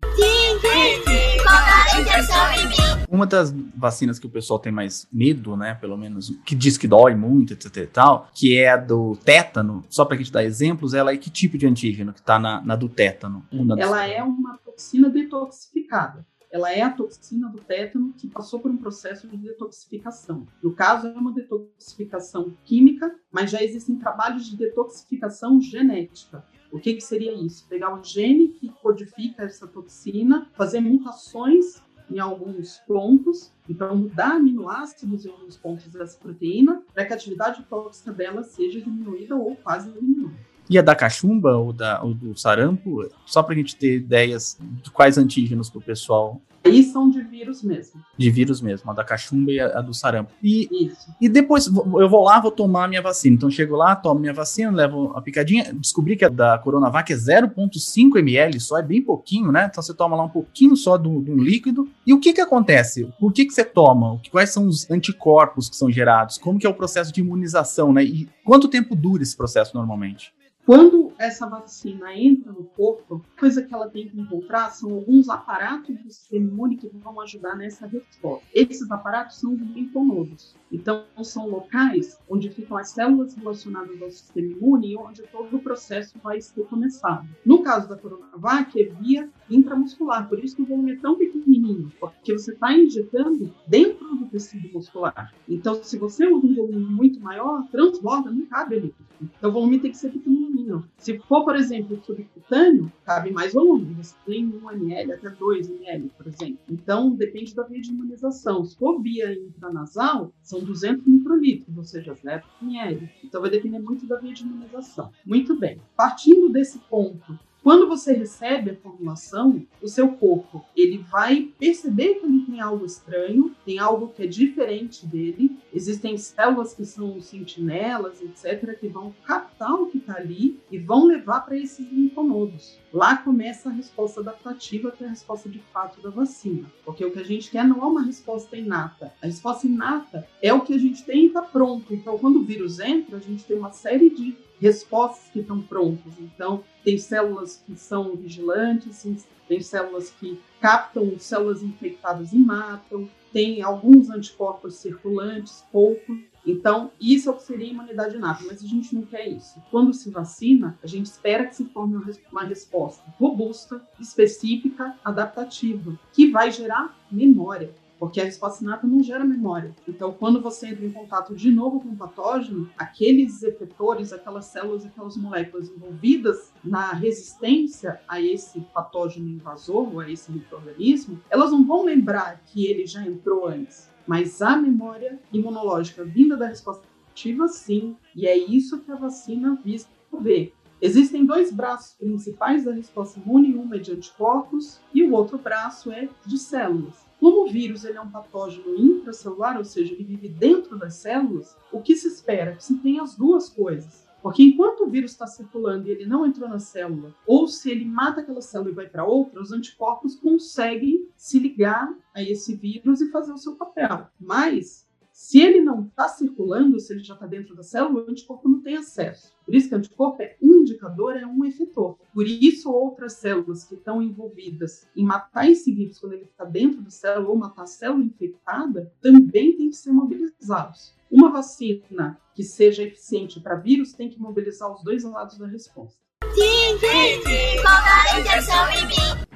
Uma 3.08 3.26
das 3.26 3.52
vacinas 3.76 4.18
que 4.18 4.26
o 4.26 4.30
pessoal 4.30 4.58
tem 4.58 4.72
mais 4.72 5.06
medo, 5.12 5.56
né, 5.56 5.74
pelo 5.74 5.96
menos, 5.96 6.30
que 6.46 6.54
diz 6.54 6.78
que 6.78 6.88
dói 6.88 7.14
muito, 7.14 7.52
etc 7.52 7.76
e 7.76 7.86
tal, 7.86 8.28
que 8.34 8.58
é 8.58 8.70
a 8.70 8.76
do 8.76 9.16
tétano, 9.16 9.84
só 9.90 10.04
para 10.04 10.14
a 10.14 10.18
gente 10.18 10.32
dar 10.32 10.42
exemplos, 10.44 10.94
ela 10.94 11.12
é 11.12 11.16
que 11.16 11.30
tipo 11.30 11.58
de 11.58 11.66
antígeno 11.66 12.12
que 12.12 12.20
está 12.20 12.38
na, 12.38 12.62
na, 12.62 12.74
do 12.74 12.88
tétano? 12.88 13.44
ela 13.78 14.06
é 14.06 14.22
uma 14.22 14.56
toxina 14.64 15.10
detoxificada. 15.10 16.24
Ela 16.50 16.70
é 16.70 16.82
a 16.82 16.90
toxina 16.90 17.48
do 17.48 17.58
tétano 17.60 18.12
que 18.16 18.28
passou 18.28 18.60
por 18.60 18.70
um 18.70 18.76
processo 18.76 19.26
de 19.26 19.38
detoxificação. 19.38 20.46
No 20.62 20.72
caso, 20.72 21.06
é 21.06 21.12
uma 21.12 21.32
detoxificação 21.32 22.52
química, 22.64 23.10
mas 23.30 23.50
já 23.50 23.62
existem 23.62 23.96
trabalhos 23.96 24.44
de 24.44 24.56
detoxificação 24.56 25.58
genética. 25.60 26.44
O 26.72 26.80
que, 26.80 26.94
que 26.94 27.02
seria 27.02 27.34
isso? 27.34 27.66
Pegar 27.68 27.94
um 27.94 28.02
gene 28.02 28.48
que 28.48 28.70
codifica 28.70 29.42
essa 29.42 29.66
toxina, 29.66 30.48
fazer 30.54 30.80
mutações 30.80 31.82
em 32.10 32.18
alguns 32.18 32.78
pontos, 32.86 33.52
então 33.68 33.94
mudar 33.94 34.36
aminoácidos 34.36 35.26
em 35.26 35.30
alguns 35.30 35.56
pontos 35.58 35.86
dessa 35.88 36.18
proteína, 36.18 36.82
para 36.94 37.04
que 37.04 37.12
a 37.12 37.16
atividade 37.16 37.62
tóxica 37.64 38.10
dela 38.10 38.42
seja 38.42 38.80
diminuída 38.80 39.36
ou 39.36 39.54
quase 39.56 39.90
eliminada. 39.90 40.34
E 40.70 40.78
a 40.78 40.82
da 40.82 40.94
cachumba 40.94 41.56
ou, 41.56 41.72
da, 41.72 42.02
ou 42.02 42.14
do 42.14 42.38
sarampo, 42.38 43.08
só 43.26 43.42
para 43.42 43.54
a 43.54 43.56
gente 43.56 43.76
ter 43.76 43.96
ideias 43.96 44.56
de 44.82 44.90
quais 44.90 45.18
antígenos 45.18 45.68
para 45.68 45.78
o 45.78 45.82
pessoal 45.82 46.40
Aí 46.64 46.84
são 46.84 47.10
de 47.10 47.20
vírus 47.22 47.62
mesmo. 47.62 48.00
De 48.16 48.30
vírus 48.30 48.60
mesmo, 48.60 48.90
a 48.90 48.94
da 48.94 49.02
cachumba 49.02 49.50
e 49.50 49.58
a, 49.58 49.80
do 49.80 49.92
sarampo. 49.92 50.30
E, 50.42 50.86
Isso. 50.86 51.12
e 51.20 51.28
depois 51.28 51.66
eu 51.66 52.08
vou 52.08 52.22
lá, 52.22 52.40
vou 52.40 52.52
tomar 52.52 52.84
a 52.84 52.88
minha 52.88 53.02
vacina. 53.02 53.34
Então 53.34 53.50
chego 53.50 53.74
lá, 53.74 53.96
tomo 53.96 54.20
minha 54.20 54.32
vacina, 54.32 54.70
levo 54.70 55.12
a 55.16 55.20
picadinha. 55.20 55.72
Descobri 55.74 56.16
que 56.16 56.24
a 56.24 56.28
da 56.28 56.56
Coronavac 56.58 57.12
é 57.12 57.16
0,5 57.16 58.18
ml, 58.18 58.60
só 58.60 58.78
é 58.78 58.82
bem 58.82 59.02
pouquinho, 59.02 59.50
né? 59.50 59.66
Então 59.70 59.82
você 59.82 59.92
toma 59.92 60.16
lá 60.16 60.24
um 60.24 60.28
pouquinho 60.28 60.76
só 60.76 60.96
de 60.96 61.08
um 61.08 61.36
líquido. 61.36 61.88
E 62.06 62.14
o 62.14 62.20
que 62.20 62.32
que 62.32 62.40
acontece? 62.40 63.08
Por 63.18 63.32
que 63.32 63.44
que 63.44 63.52
você 63.52 63.64
toma? 63.64 64.20
Quais 64.30 64.50
são 64.50 64.66
os 64.66 64.88
anticorpos 64.88 65.68
que 65.68 65.76
são 65.76 65.90
gerados? 65.90 66.38
Como 66.38 66.58
que 66.60 66.66
é 66.66 66.70
o 66.70 66.74
processo 66.74 67.12
de 67.12 67.20
imunização, 67.20 67.92
né? 67.92 68.04
E 68.04 68.28
quanto 68.44 68.68
tempo 68.68 68.94
dura 68.94 69.22
esse 69.22 69.36
processo 69.36 69.76
normalmente? 69.76 70.32
Quando 70.64 71.12
essa 71.18 71.48
vacina 71.48 72.14
entra 72.16 72.52
no 72.52 72.62
corpo, 72.62 73.20
a 73.36 73.40
coisa 73.40 73.62
que 73.62 73.74
ela 73.74 73.90
tem 73.90 74.08
que 74.08 74.20
encontrar 74.20 74.70
são 74.70 74.94
alguns 74.94 75.28
aparatos 75.28 75.96
do 75.98 76.08
sistema 76.08 76.48
imune 76.48 76.76
que 76.76 76.88
vão 76.88 77.20
ajudar 77.20 77.56
nessa 77.56 77.84
resposta. 77.84 78.46
Esses 78.54 78.88
aparatos 78.88 79.38
são 79.38 79.54
os 79.54 79.60
linfonodos. 79.60 80.54
Então, 80.70 81.04
são 81.24 81.48
locais 81.48 82.16
onde 82.28 82.48
ficam 82.48 82.76
as 82.76 82.90
células 82.90 83.34
relacionadas 83.34 84.00
ao 84.00 84.10
sistema 84.10 84.52
imune 84.52 84.92
e 84.92 84.96
onde 84.96 85.22
todo 85.22 85.56
o 85.56 85.60
processo 85.60 86.16
vai 86.22 86.40
ser 86.40 86.62
começado. 86.66 87.28
No 87.44 87.62
caso 87.62 87.88
da 87.88 87.96
Coronavac, 87.96 88.80
é 88.80 88.84
via 88.84 89.28
intramuscular, 89.50 90.28
por 90.28 90.42
isso 90.42 90.54
que 90.54 90.62
o 90.62 90.66
volume 90.66 90.92
é 90.92 90.96
tão 90.96 91.18
pequenininho, 91.18 91.92
porque 91.98 92.32
você 92.32 92.52
está 92.52 92.72
injetando 92.72 93.52
dentro 93.66 94.14
do 94.14 94.26
tecido 94.26 94.72
muscular. 94.72 95.34
Então, 95.48 95.82
se 95.82 95.98
você 95.98 96.26
usa 96.26 96.46
um 96.46 96.54
volume 96.54 96.86
muito 96.86 97.20
maior, 97.20 97.66
transborda, 97.68 98.30
não 98.30 98.46
cabe 98.46 98.76
ali. 98.76 98.94
Então, 99.36 99.50
o 99.50 99.52
volume 99.52 99.78
tem 99.78 99.90
que 99.90 99.96
ser 99.96 100.10
pequenininho. 100.10 100.84
Se 100.96 101.18
for, 101.20 101.44
por 101.44 101.56
exemplo, 101.56 102.00
subcutâneo, 102.04 102.92
cabe 103.04 103.30
mais 103.30 103.52
volume. 103.52 103.94
Você 103.94 104.14
tem 104.24 104.46
1 104.46 104.70
ml 104.72 105.12
até 105.12 105.30
2 105.30 105.70
ml, 105.70 106.10
por 106.16 106.26
exemplo. 106.26 106.58
Então, 106.68 107.14
depende 107.14 107.54
da 107.54 107.64
via 107.64 107.80
de 107.80 107.90
imunização. 107.90 108.64
Se 108.64 108.76
for 108.76 109.00
via 109.00 109.32
intranasal, 109.32 110.32
são 110.42 110.60
200 110.60 111.06
microlitros, 111.06 111.76
ou 111.76 111.84
seja, 111.84 112.14
0 112.14 112.42
ml. 112.62 113.08
Então, 113.24 113.40
vai 113.40 113.50
depender 113.50 113.78
muito 113.78 114.06
da 114.06 114.18
via 114.18 114.32
de 114.32 114.42
imunização. 114.42 115.10
Muito 115.26 115.58
bem. 115.58 115.80
Partindo 115.96 116.48
desse 116.48 116.78
ponto, 116.90 117.38
quando 117.62 117.86
você 117.86 118.12
recebe 118.12 118.70
a 118.70 118.76
formulação, 118.76 119.64
o 119.80 119.86
seu 119.86 120.08
corpo 120.08 120.64
ele 120.76 120.98
vai 120.98 121.48
perceber 121.58 122.14
que 122.14 122.26
ele 122.26 122.44
tem 122.44 122.60
algo 122.60 122.84
estranho, 122.84 123.54
tem 123.64 123.78
algo 123.78 124.08
que 124.08 124.24
é 124.24 124.26
diferente 124.26 125.06
dele. 125.06 125.56
Existem 125.72 126.18
células 126.18 126.74
que 126.74 126.84
são 126.84 127.20
sentinelas, 127.20 128.20
etc., 128.20 128.78
que 128.78 128.88
vão 128.88 129.14
captar 129.24 129.74
o 129.74 129.86
que 129.86 129.98
está 129.98 130.16
ali 130.16 130.60
e 130.70 130.78
vão 130.78 131.06
levar 131.06 131.42
para 131.42 131.56
esses 131.56 131.88
linfonodos. 131.90 132.78
Lá 132.92 133.16
começa 133.16 133.68
a 133.68 133.72
resposta 133.72 134.20
adaptativa, 134.20 134.90
que 134.90 135.04
é 135.04 135.06
a 135.06 135.10
resposta 135.10 135.48
de 135.48 135.60
fato 135.72 136.02
da 136.02 136.10
vacina. 136.10 136.70
Porque 136.84 137.04
o 137.04 137.12
que 137.12 137.20
a 137.20 137.24
gente 137.24 137.50
quer 137.50 137.66
não 137.66 137.80
é 137.80 137.86
uma 137.86 138.02
resposta 138.02 138.56
inata. 138.56 139.14
A 139.22 139.26
resposta 139.26 139.66
inata 139.66 140.26
é 140.42 140.52
o 140.52 140.62
que 140.62 140.74
a 140.74 140.78
gente 140.78 141.04
tem 141.04 141.24
e 141.24 141.26
está 141.26 141.42
pronto. 141.42 141.94
Então, 141.94 142.18
quando 142.18 142.40
o 142.40 142.44
vírus 142.44 142.80
entra, 142.80 143.16
a 143.16 143.20
gente 143.20 143.44
tem 143.44 143.56
uma 143.56 143.72
série 143.72 144.10
de 144.10 144.36
respostas 144.62 145.28
que 145.32 145.40
estão 145.40 145.60
prontas. 145.60 146.12
Então, 146.20 146.62
tem 146.84 146.96
células 146.96 147.60
que 147.66 147.74
são 147.76 148.14
vigilantes, 148.14 149.04
tem 149.48 149.60
células 149.60 150.10
que 150.10 150.40
captam 150.60 151.18
células 151.18 151.64
infectadas 151.64 152.32
e 152.32 152.38
matam, 152.38 153.08
tem 153.32 153.60
alguns 153.60 154.08
anticorpos 154.08 154.76
circulantes, 154.76 155.64
poucos. 155.72 156.16
Então, 156.46 156.92
isso 157.00 157.28
é 157.28 157.32
o 157.32 157.36
que 157.36 157.42
seria 157.42 157.70
imunidade 157.70 158.16
inata, 158.16 158.44
mas 158.46 158.62
a 158.62 158.66
gente 158.66 158.94
não 158.94 159.02
quer 159.02 159.26
isso. 159.28 159.60
Quando 159.70 159.92
se 159.92 160.10
vacina, 160.10 160.78
a 160.82 160.86
gente 160.86 161.06
espera 161.06 161.46
que 161.46 161.56
se 161.56 161.64
forme 161.66 162.00
uma 162.30 162.44
resposta 162.44 163.02
robusta, 163.18 163.82
específica, 164.00 164.96
adaptativa, 165.04 165.98
que 166.12 166.30
vai 166.30 166.52
gerar 166.52 166.96
memória 167.10 167.74
porque 168.02 168.20
a 168.20 168.24
resposta 168.24 168.64
inata 168.64 168.84
não 168.84 169.00
gera 169.00 169.24
memória. 169.24 169.72
Então, 169.86 170.12
quando 170.12 170.42
você 170.42 170.66
entra 170.66 170.84
em 170.84 170.90
contato 170.90 171.36
de 171.36 171.52
novo 171.52 171.80
com 171.80 171.90
o 171.90 171.96
patógeno, 171.96 172.68
aqueles 172.76 173.44
efetores, 173.44 174.12
aquelas 174.12 174.46
células, 174.46 174.84
aquelas 174.84 175.16
moléculas 175.16 175.68
envolvidas 175.68 176.52
na 176.64 176.90
resistência 176.94 178.00
a 178.08 178.20
esse 178.20 178.58
patógeno 178.74 179.28
invasor, 179.28 180.00
a 180.00 180.10
esse 180.10 180.32
microorganismo, 180.32 181.20
elas 181.30 181.52
não 181.52 181.64
vão 181.64 181.84
lembrar 181.84 182.42
que 182.44 182.66
ele 182.66 182.86
já 182.86 183.06
entrou 183.06 183.46
antes. 183.46 183.88
Mas 184.04 184.42
a 184.42 184.56
memória 184.56 185.20
imunológica 185.32 186.04
vinda 186.04 186.36
da 186.36 186.48
resposta 186.48 186.82
ativa, 187.08 187.46
sim, 187.46 187.94
e 188.16 188.26
é 188.26 188.36
isso 188.36 188.80
que 188.80 188.90
a 188.90 188.96
vacina 188.96 189.56
visa 189.64 189.86
ver. 190.20 190.52
Existem 190.80 191.24
dois 191.24 191.52
braços 191.52 191.94
principais 191.94 192.64
da 192.64 192.72
resposta 192.72 193.20
imune, 193.20 193.54
um 193.54 193.72
é 193.72 193.78
de 193.78 193.92
anticorpos 193.92 194.80
e 194.92 195.04
o 195.04 195.12
outro 195.12 195.38
braço 195.38 195.92
é 195.92 196.08
de 196.26 196.36
células. 196.36 197.11
Como 197.22 197.44
o 197.44 197.48
vírus 197.48 197.84
ele 197.84 197.98
é 197.98 198.00
um 198.00 198.10
patógeno 198.10 198.74
intracelular, 198.74 199.56
ou 199.56 199.64
seja, 199.64 199.94
ele 199.94 200.02
vive 200.02 200.28
dentro 200.28 200.76
das 200.76 200.94
células, 200.94 201.56
o 201.70 201.80
que 201.80 201.94
se 201.94 202.08
espera? 202.08 202.56
Que 202.56 202.64
se 202.64 202.76
tenha 202.78 203.00
as 203.00 203.14
duas 203.14 203.48
coisas. 203.48 204.08
Porque 204.20 204.42
enquanto 204.42 204.82
o 204.82 204.90
vírus 204.90 205.12
está 205.12 205.28
circulando 205.28 205.86
e 205.86 205.92
ele 205.92 206.04
não 206.04 206.26
entrou 206.26 206.48
na 206.48 206.58
célula, 206.58 207.14
ou 207.24 207.46
se 207.46 207.70
ele 207.70 207.84
mata 207.84 208.22
aquela 208.22 208.42
célula 208.42 208.70
e 208.72 208.74
vai 208.74 208.88
para 208.88 209.04
outra, 209.04 209.40
os 209.40 209.52
anticorpos 209.52 210.16
conseguem 210.16 211.06
se 211.16 211.38
ligar 211.38 211.96
a 212.12 212.20
esse 212.20 212.56
vírus 212.56 213.00
e 213.00 213.12
fazer 213.12 213.32
o 213.32 213.38
seu 213.38 213.54
papel. 213.54 214.08
Mas 214.18 214.88
se 215.22 215.40
ele 215.40 215.60
não 215.60 215.84
está 215.84 216.08
circulando, 216.08 216.80
se 216.80 216.92
ele 216.92 217.04
já 217.04 217.14
está 217.14 217.28
dentro 217.28 217.54
da 217.54 217.62
célula, 217.62 218.04
o 218.04 218.10
anticorpo 218.10 218.48
não 218.48 218.60
tem 218.60 218.76
acesso. 218.76 219.32
Por 219.46 219.54
isso 219.54 219.68
que 219.68 219.74
o 219.76 219.78
anticorpo 219.78 220.20
é 220.20 220.36
um 220.42 220.54
indicador, 220.54 221.16
é 221.16 221.24
um 221.24 221.44
efetor. 221.44 221.96
Por 222.12 222.26
isso, 222.26 222.72
outras 222.72 223.12
células 223.12 223.62
que 223.62 223.76
estão 223.76 224.02
envolvidas 224.02 224.88
em 224.96 225.04
matar 225.04 225.48
esse 225.48 225.70
vírus 225.72 226.00
quando 226.00 226.14
ele 226.14 226.24
está 226.24 226.44
dentro 226.44 226.82
da 226.82 226.90
célula 226.90 227.28
ou 227.28 227.36
matar 227.36 227.62
a 227.62 227.66
célula 227.66 228.02
infectada, 228.02 228.92
também 229.00 229.56
tem 229.56 229.70
que 229.70 229.76
ser 229.76 229.92
mobilizados. 229.92 230.92
Uma 231.08 231.30
vacina 231.30 232.18
que 232.34 232.42
seja 232.42 232.82
eficiente 232.82 233.38
para 233.38 233.54
vírus 233.54 233.92
tem 233.92 234.10
que 234.10 234.18
mobilizar 234.18 234.72
os 234.72 234.82
dois 234.82 235.04
lados 235.04 235.38
da 235.38 235.46
resposta. 235.46 236.02
Sim, 236.34 236.78
sim, 236.80 237.22
sim. 237.22 237.60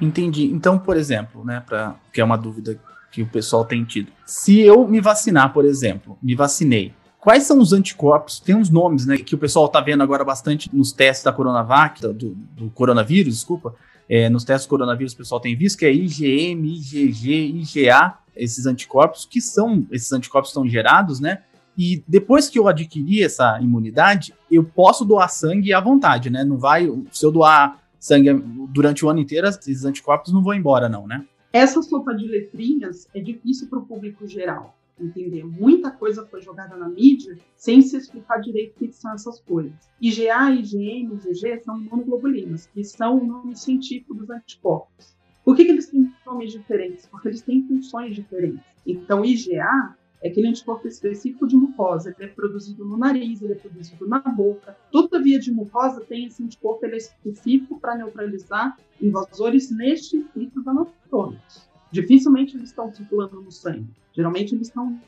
Entendi. 0.01 0.51
Então, 0.51 0.77
por 0.77 0.97
exemplo, 0.97 1.45
né, 1.45 1.63
para 1.65 1.97
que 2.11 2.19
é 2.19 2.23
uma 2.25 2.37
dúvida 2.37 2.77
que 3.11 3.21
o 3.21 3.27
pessoal 3.27 3.65
tem 3.65 3.83
tido. 3.83 4.11
Se 4.25 4.59
eu 4.59 4.87
me 4.87 4.99
vacinar, 4.99 5.53
por 5.53 5.65
exemplo, 5.65 6.17
me 6.21 6.35
vacinei, 6.35 6.93
quais 7.19 7.43
são 7.43 7.59
os 7.59 7.73
anticorpos? 7.73 8.39
Tem 8.39 8.55
uns 8.55 8.69
nomes, 8.69 9.05
né, 9.05 9.17
que 9.17 9.35
o 9.35 9.37
pessoal 9.37 9.67
tá 9.67 9.81
vendo 9.81 10.03
agora 10.03 10.23
bastante 10.23 10.73
nos 10.73 10.91
testes 10.91 11.23
da 11.23 11.33
Coronavac, 11.33 12.01
do, 12.01 12.13
do 12.13 12.69
coronavírus, 12.71 13.35
desculpa. 13.35 13.75
É, 14.09 14.29
nos 14.29 14.43
testes 14.43 14.65
do 14.65 14.69
coronavírus 14.69 15.13
o 15.13 15.17
pessoal 15.17 15.41
tem 15.41 15.55
visto 15.55 15.77
que 15.77 15.85
é 15.85 15.91
IgM, 15.91 16.65
IgG, 16.65 17.61
IgA, 17.61 18.17
esses 18.35 18.65
anticorpos, 18.65 19.25
que 19.25 19.41
são, 19.41 19.85
esses 19.91 20.11
anticorpos 20.11 20.51
estão 20.51 20.67
gerados, 20.67 21.19
né? 21.19 21.39
E 21.77 22.03
depois 22.07 22.49
que 22.49 22.57
eu 22.57 22.67
adquirir 22.67 23.23
essa 23.23 23.59
imunidade, 23.61 24.33
eu 24.49 24.63
posso 24.63 25.05
doar 25.05 25.29
sangue 25.29 25.73
à 25.73 25.79
vontade, 25.79 26.29
né? 26.29 26.43
Não 26.43 26.57
vai, 26.57 26.89
se 27.11 27.25
eu 27.25 27.31
doar 27.31 27.79
sangue 27.99 28.33
durante 28.69 29.05
o 29.05 29.09
ano 29.09 29.19
inteiro, 29.19 29.47
esses 29.47 29.85
anticorpos 29.85 30.31
não 30.31 30.41
vão 30.41 30.53
embora, 30.53 30.87
não, 30.87 31.05
né? 31.05 31.23
Essa 31.57 31.81
sopa 31.81 32.13
de 32.13 32.27
letrinhas 32.27 33.09
é 33.15 33.19
difícil 33.19 33.67
para 33.67 33.79
o 33.79 33.85
público 33.87 34.27
geral 34.27 34.77
entender. 35.01 35.43
Muita 35.43 35.89
coisa 35.89 36.23
foi 36.23 36.39
jogada 36.39 36.77
na 36.77 36.87
mídia 36.87 37.35
sem 37.55 37.81
se 37.81 37.97
explicar 37.97 38.37
direito 38.37 38.75
o 38.75 38.87
que 38.87 38.91
são 38.91 39.11
essas 39.11 39.39
coisas. 39.39 39.73
IgA, 39.99 40.51
IgM, 40.51 41.15
IgG 41.15 41.63
são 41.63 41.81
imunoglobulinas, 41.81 42.67
que 42.67 42.83
são 42.83 43.17
o 43.17 43.25
nome 43.25 43.55
científico 43.55 44.13
dos 44.13 44.29
anticorpos. 44.29 45.15
Por 45.43 45.55
que, 45.55 45.65
que 45.65 45.71
eles 45.71 45.89
têm 45.89 46.13
nomes 46.23 46.51
diferentes? 46.51 47.07
Porque 47.07 47.27
eles 47.27 47.41
têm 47.41 47.67
funções 47.67 48.13
diferentes. 48.13 48.63
Então, 48.85 49.25
IgA 49.25 49.96
é 50.21 50.29
aquele 50.29 50.47
anticorpo 50.47 50.87
específico 50.87 51.47
de 51.47 51.55
mucosa. 51.55 52.13
Ele 52.17 52.29
é 52.29 52.33
produzido 52.33 52.83
no 52.83 52.97
nariz, 52.97 53.41
ele 53.41 53.53
é 53.53 53.55
produzido 53.55 54.07
na 54.07 54.19
boca. 54.19 54.75
Toda 54.91 55.21
via 55.21 55.39
de 55.39 55.51
mucosa 55.51 56.01
tem 56.01 56.25
esse 56.25 56.43
anticorpo, 56.43 56.85
ele 56.85 56.95
é 56.95 56.97
específico 56.97 57.79
para 57.79 57.95
neutralizar 57.95 58.77
invasores 59.01 59.69
nestes 59.71 60.25
líquidos 60.35 60.67
anatômicos. 60.67 61.67
Dificilmente 61.91 62.57
eles 62.57 62.69
estão 62.69 62.91
circulando 62.91 63.41
no 63.41 63.51
sangue. 63.51 63.87
Geralmente 64.13 64.55
eles 64.55 64.67
estão 64.67 64.89
no. 64.89 64.99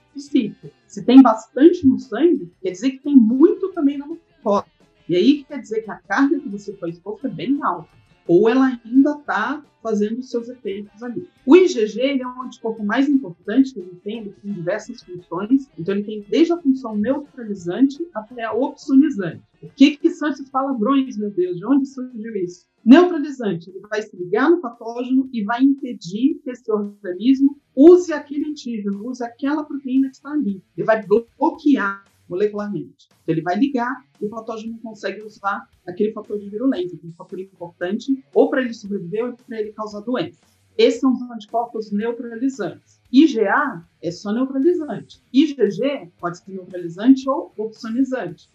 Se 0.87 1.05
tem 1.05 1.21
bastante 1.21 1.85
no 1.87 1.97
sangue, 1.99 2.51
quer 2.61 2.71
dizer 2.71 2.91
que 2.91 2.99
tem 2.99 3.15
muito 3.15 3.69
também 3.69 3.97
na 3.97 4.05
mucosa. 4.05 4.65
E 5.07 5.15
aí 5.15 5.43
quer 5.43 5.59
dizer 5.59 5.81
que 5.81 5.89
a 5.89 5.95
carga 5.95 6.39
que 6.39 6.49
você 6.49 6.73
foi 6.73 6.89
exposto 6.89 7.25
é 7.25 7.29
bem 7.29 7.57
alta 7.63 7.99
ou 8.29 8.47
ela 8.47 8.79
ainda 8.85 9.11
está 9.13 9.63
fazendo 9.81 10.21
seus 10.21 10.49
efeitos 10.49 11.01
ali. 11.01 11.27
O 11.45 11.55
IgG 11.55 11.99
ele 11.99 12.21
é 12.21 12.27
um 12.27 12.43
anticorpo 12.43 12.83
mais 12.83 13.07
importante 13.07 13.73
que 13.73 13.79
ele 13.79 13.99
tem, 14.03 14.19
ele 14.19 14.35
tem 14.41 14.53
diversas 14.53 15.01
funções, 15.03 15.69
então 15.77 15.95
ele 15.95 16.03
tem 16.03 16.25
desde 16.29 16.53
a 16.53 16.57
função 16.57 16.95
neutralizante 16.95 18.05
até 18.13 18.43
a 18.43 18.53
opsonizante. 18.53 19.41
O 19.61 19.69
que, 19.69 19.97
que 19.97 20.09
são 20.11 20.29
esses 20.29 20.49
palavrões, 20.49 21.17
meu 21.17 21.31
Deus? 21.31 21.57
De 21.57 21.65
onde 21.65 21.85
surgiu 21.85 22.35
isso? 22.37 22.67
Neutralizante, 22.85 23.69
ele 23.69 23.81
vai 23.89 24.01
se 24.01 24.15
ligar 24.15 24.49
no 24.49 24.61
patógeno 24.61 25.29
e 25.33 25.43
vai 25.43 25.61
impedir 25.61 26.39
que 26.43 26.49
esse 26.49 26.71
organismo 26.71 27.59
use 27.75 28.11
aquele 28.13 28.45
antígeno, 28.45 29.05
use 29.05 29.23
aquela 29.23 29.63
proteína 29.63 30.09
que 30.09 30.15
está 30.15 30.31
ali. 30.31 30.63
Ele 30.77 30.85
vai 30.85 31.05
bloquear 31.05 32.05
molecularmente. 32.29 33.07
Então, 33.23 33.33
ele 33.33 33.41
vai 33.41 33.57
ligar 33.57 34.05
e 34.21 34.25
o 34.25 34.29
patógeno 34.29 34.77
consegue 34.79 35.21
usar 35.23 35.67
aquele 35.87 36.11
fator 36.11 36.37
de 36.37 36.49
virulência, 36.49 36.95
aquele 36.95 37.13
fator 37.13 37.39
importante, 37.39 38.23
ou 38.33 38.49
para 38.49 38.61
ele 38.61 38.73
sobreviver 38.73 39.25
ou 39.25 39.33
para 39.33 39.59
ele 39.59 39.73
causar 39.73 40.01
doença. 40.01 40.39
Esses 40.77 41.01
são 41.01 41.11
os 41.13 41.21
anticorpos 41.23 41.91
neutralizantes. 41.91 43.01
IgA 43.11 43.85
é 44.01 44.11
só 44.11 44.31
neutralizante. 44.31 45.21
IgG 45.33 46.09
pode 46.19 46.37
ser 46.37 46.51
neutralizante 46.51 47.29
ou 47.29 47.51
opsonizante. 47.57 48.49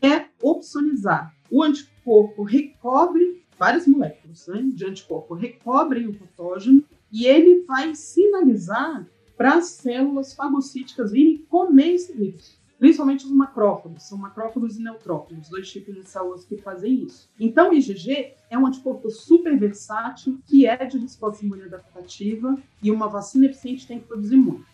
É 0.00 0.26
opsonizar. 0.40 1.34
O 1.50 1.62
anticorpo 1.62 2.44
recobre 2.44 3.42
várias 3.58 3.86
moléculas 3.86 4.46
né, 4.46 4.62
de 4.74 4.84
anticorpo, 4.84 5.34
recobrem 5.34 6.06
o 6.06 6.14
patógeno 6.14 6.84
e 7.10 7.26
ele 7.26 7.64
vai 7.64 7.94
sinalizar 7.94 9.06
para 9.36 9.54
as 9.54 9.66
células 9.66 10.34
fagocíticas 10.34 11.12
virem 11.12 11.38
comer 11.48 11.94
esse 11.94 12.12
vírus 12.12 12.58
principalmente 12.84 13.24
os 13.24 13.32
macrófagos, 13.32 14.02
são 14.02 14.18
macrófagos 14.18 14.76
e 14.76 14.82
neutrófagos, 14.82 15.48
dois 15.48 15.70
tipos 15.72 15.94
de 15.94 16.06
células 16.06 16.44
que 16.44 16.58
fazem 16.58 17.04
isso. 17.04 17.30
Então, 17.40 17.70
o 17.70 17.72
IgG 17.72 18.34
é 18.50 18.58
um 18.58 18.66
anticorpo 18.66 19.08
super 19.08 19.58
versátil, 19.58 20.38
que 20.44 20.66
é 20.66 20.76
de 20.84 20.98
resposta 20.98 21.42
imune 21.42 21.62
adaptativa, 21.62 22.54
e 22.82 22.90
uma 22.90 23.08
vacina 23.08 23.46
eficiente 23.46 23.86
tem 23.86 24.00
que 24.00 24.06
produzir 24.06 24.36
muito. 24.36 24.66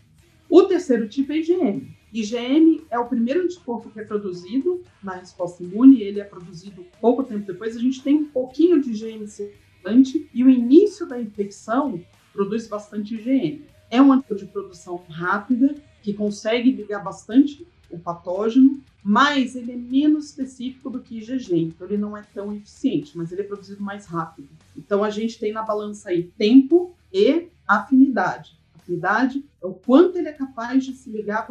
O 0.49 0.65
terceiro 0.65 1.09
tipo 1.09 1.31
é 1.31 1.37
IgM. 1.37 1.87
IgM 2.13 2.85
é 2.91 2.99
o 2.99 3.07
primeiro 3.07 3.45
anticorpo 3.45 3.89
que 3.89 4.01
é 4.01 4.05
produzido 4.05 4.83
na 5.01 5.15
resposta 5.15 5.63
imune, 5.63 6.03
ele 6.03 6.19
é 6.19 6.25
produzido 6.25 6.85
pouco 7.01 7.23
tempo 7.23 7.47
depois. 7.47 7.77
A 7.77 7.81
gente 7.81 8.03
tem 8.03 8.17
um 8.17 8.27
pouquinho 8.27 8.81
de 8.81 8.91
IgM 8.91 9.25
circulante 9.29 10.29
e 10.35 10.43
o 10.43 10.51
início 10.51 11.07
da 11.07 11.21
infecção 11.21 12.05
produz 12.33 12.67
bastante 12.67 13.15
IgM. 13.15 13.63
É 13.89 14.03
um 14.03 14.13
anticorpo 14.13 14.45
de 14.45 14.51
produção 14.51 14.97
rápida, 15.09 15.77
que 16.03 16.13
consegue 16.13 16.73
ligar 16.73 17.05
bastante 17.05 17.65
o 17.91 17.99
patógeno, 17.99 18.83
mas 19.03 19.57
ele 19.57 19.73
é 19.73 19.77
menos 19.77 20.27
específico 20.27 20.91
do 20.91 21.01
que 21.01 21.19
IgG, 21.19 21.57
então 21.57 21.87
ele 21.87 21.97
não 21.97 22.17
é 22.17 22.23
tão 22.35 22.55
eficiente, 22.55 23.17
mas 23.17 23.33
ele 23.33 23.43
é 23.43 23.45
produzido 23.45 23.83
mais 23.83 24.07
rápido. 24.07 24.49
Então 24.77 25.03
a 25.03 25.11
gente 25.11 25.39
tem 25.39 25.53
na 25.53 25.63
balança 25.63 26.11
aí 26.11 26.25
tempo 26.37 26.95
e 27.13 27.49
afinidade. 27.67 28.59
Afinidade 28.75 29.45
é 29.63 29.67
o 29.67 29.75
quanto 29.75 30.19
ele 30.19 30.29
é 30.29 30.33
capaz 30.33 30.85
de 30.85 30.93
se 30.93 31.11
ligar 31.11 31.47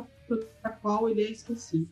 para 0.61 0.71
qual 0.71 1.09
ele 1.09 1.23
é 1.23 1.31
específico. 1.31 1.91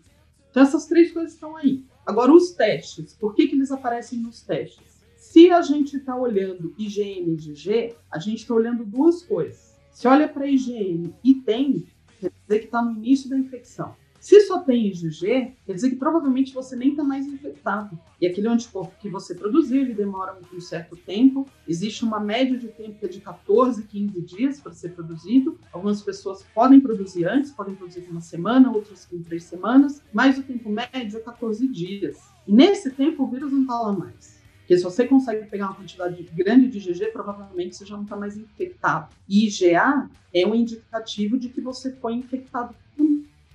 Então 0.49 0.63
essas 0.63 0.85
três 0.85 1.11
coisas 1.11 1.33
estão 1.33 1.55
aí. 1.55 1.83
Agora 2.05 2.31
os 2.31 2.51
testes, 2.51 3.13
por 3.13 3.35
que, 3.35 3.47
que 3.47 3.55
eles 3.55 3.71
aparecem 3.71 4.19
nos 4.19 4.41
testes? 4.41 4.97
Se 5.17 5.51
a 5.51 5.61
gente 5.61 5.97
está 5.97 6.15
olhando 6.15 6.73
IgM 6.77 7.29
e 7.29 7.33
IgG, 7.33 7.95
a 8.09 8.17
gente 8.17 8.39
está 8.39 8.53
olhando 8.53 8.85
duas 8.85 9.23
coisas. 9.23 9.75
Se 9.91 10.07
olha 10.07 10.27
para 10.27 10.47
IgM 10.47 11.13
e 11.23 11.35
tem, 11.35 11.85
quer 12.19 12.31
dizer 12.31 12.59
que 12.59 12.65
está 12.65 12.81
no 12.81 12.91
início 12.91 13.29
da 13.29 13.37
infecção. 13.37 13.95
Se 14.19 14.41
só 14.41 14.59
tem 14.59 14.87
IgG, 14.87 15.53
quer 15.65 15.73
dizer 15.73 15.89
que 15.91 15.95
provavelmente 15.95 16.53
você 16.53 16.75
nem 16.75 16.89
está 16.91 17.03
mais 17.03 17.27
infectado. 17.27 17.97
E 18.19 18.25
aquele 18.25 18.47
anticorpo 18.47 18.93
que 18.99 19.09
você 19.09 19.35
produziu, 19.35 19.81
ele 19.81 19.93
demora 19.93 20.37
um 20.53 20.59
certo 20.59 20.95
tempo. 20.95 21.47
Existe 21.67 22.03
uma 22.03 22.19
média 22.19 22.57
de 22.57 22.67
tempo 22.67 22.99
que 22.99 23.05
é 23.05 23.09
de 23.09 23.21
14, 23.21 23.83
15 23.83 24.21
dias 24.21 24.59
para 24.59 24.73
ser 24.73 24.89
produzido. 24.89 25.57
Algumas 25.71 26.01
pessoas 26.01 26.43
podem 26.53 26.79
produzir 26.79 27.25
antes, 27.25 27.51
podem 27.51 27.75
produzir 27.75 28.01
em 28.01 28.11
uma 28.11 28.21
semana, 28.21 28.71
outras 28.71 29.07
em 29.11 29.21
três 29.21 29.43
semanas, 29.43 30.01
mas 30.11 30.37
o 30.37 30.43
tempo 30.43 30.69
médio 30.69 31.17
é 31.17 31.21
14 31.21 31.67
dias. 31.67 32.17
E 32.47 32.51
nesse 32.51 32.91
tempo 32.91 33.23
o 33.23 33.27
vírus 33.27 33.51
não 33.51 33.61
está 33.61 33.79
lá 33.79 33.93
mais. 33.93 34.37
Porque 34.59 34.77
se 34.77 34.83
você 34.83 35.07
consegue 35.07 35.47
pegar 35.47 35.67
uma 35.67 35.75
quantidade 35.75 36.21
grande 36.33 36.67
de 36.67 36.79
IgG, 36.79 37.05
provavelmente 37.13 37.77
você 37.77 37.85
já 37.85 37.95
não 37.95 38.03
está 38.03 38.17
mais 38.17 38.35
infectado. 38.35 39.15
E 39.29 39.47
IgA 39.47 40.09
é 40.33 40.45
um 40.45 40.53
indicativo 40.53 41.37
de 41.37 41.47
que 41.47 41.61
você 41.61 41.93
foi 41.93 42.15
infectado 42.15 42.75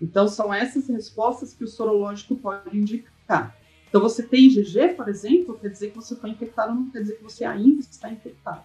então, 0.02 0.26
são 0.26 0.52
essas 0.52 0.88
respostas 0.88 1.54
que 1.54 1.62
o 1.62 1.68
sorológico 1.68 2.34
pode 2.34 2.76
indicar. 2.76 3.56
Então, 3.88 4.00
você 4.00 4.22
tem 4.22 4.46
IgG, 4.46 4.94
por 4.96 5.08
exemplo, 5.08 5.56
quer 5.60 5.68
dizer 5.68 5.90
que 5.90 5.96
você 5.96 6.16
foi 6.16 6.30
infectado, 6.30 6.74
não 6.74 6.90
quer 6.90 7.02
dizer 7.02 7.18
que 7.18 7.22
você 7.22 7.44
ainda 7.44 7.80
está 7.80 8.10
infectado. 8.10 8.62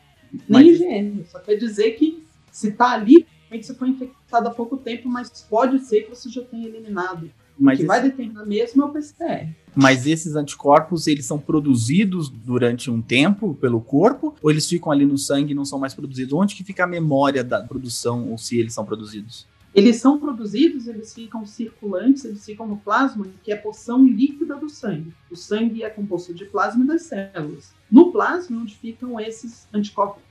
Nem 0.50 0.72
mas... 0.72 0.82
IgM, 0.82 1.26
só 1.30 1.40
quer 1.40 1.56
dizer 1.56 1.92
que 1.92 2.26
se 2.52 2.70
está 2.70 2.92
ali, 2.92 3.26
você 3.52 3.74
foi 3.76 3.90
infectado 3.90 4.48
há 4.48 4.52
pouco 4.52 4.78
tempo, 4.78 5.08
mas 5.08 5.30
pode 5.48 5.80
ser 5.80 6.04
que 6.04 6.10
você 6.10 6.28
já 6.28 6.42
tenha 6.42 6.68
eliminado. 6.68 7.30
Mas 7.60 7.76
o 7.76 7.78
que 7.78 7.84
esse... 7.84 7.88
vai 7.88 8.02
determinar 8.02 8.46
mesmo 8.46 8.84
é 8.84 8.86
o 8.86 8.90
PCR. 8.90 9.50
Mas 9.76 10.08
esses 10.08 10.36
anticorpos, 10.36 11.08
eles 11.08 11.26
são 11.26 11.38
produzidos 11.38 12.30
durante 12.30 12.90
um 12.90 13.02
tempo 13.02 13.54
pelo 13.56 13.80
corpo 13.80 14.36
ou 14.42 14.50
eles 14.50 14.68
ficam 14.68 14.92
ali 14.92 15.06
no 15.06 15.18
sangue 15.18 15.52
e 15.52 15.56
não 15.56 15.66
são 15.66 15.78
mais 15.78 15.94
produzidos? 15.94 16.34
Onde 16.34 16.56
que 16.56 16.64
fica 16.64 16.84
a 16.84 16.88
memória 16.88 17.44
da 17.44 17.62
produção 17.62 18.30
ou 18.32 18.38
se 18.38 18.58
eles 18.58 18.74
são 18.74 18.86
produzidos? 18.86 19.46
Eles 19.78 19.98
são 19.98 20.20
produzidos, 20.20 20.88
eles 20.88 21.14
ficam 21.14 21.46
circulantes, 21.46 22.26
eles 22.26 22.44
ficam 22.44 22.68
no 22.68 22.78
plasma, 22.78 23.28
que 23.44 23.52
é 23.52 23.56
a 23.56 23.62
porção 23.62 24.04
líquida 24.04 24.56
do 24.56 24.68
sangue. 24.68 25.14
O 25.30 25.36
sangue 25.36 25.84
é 25.84 25.90
composto 25.92 26.34
de 26.34 26.46
plasma 26.46 26.84
e 26.84 26.88
das 26.88 27.04
células. 27.04 27.76
No 27.92 28.12
plasma, 28.12 28.60
onde 28.60 28.76
ficam 28.76 29.20
esses 29.20 29.68
anticorpos 29.72 30.24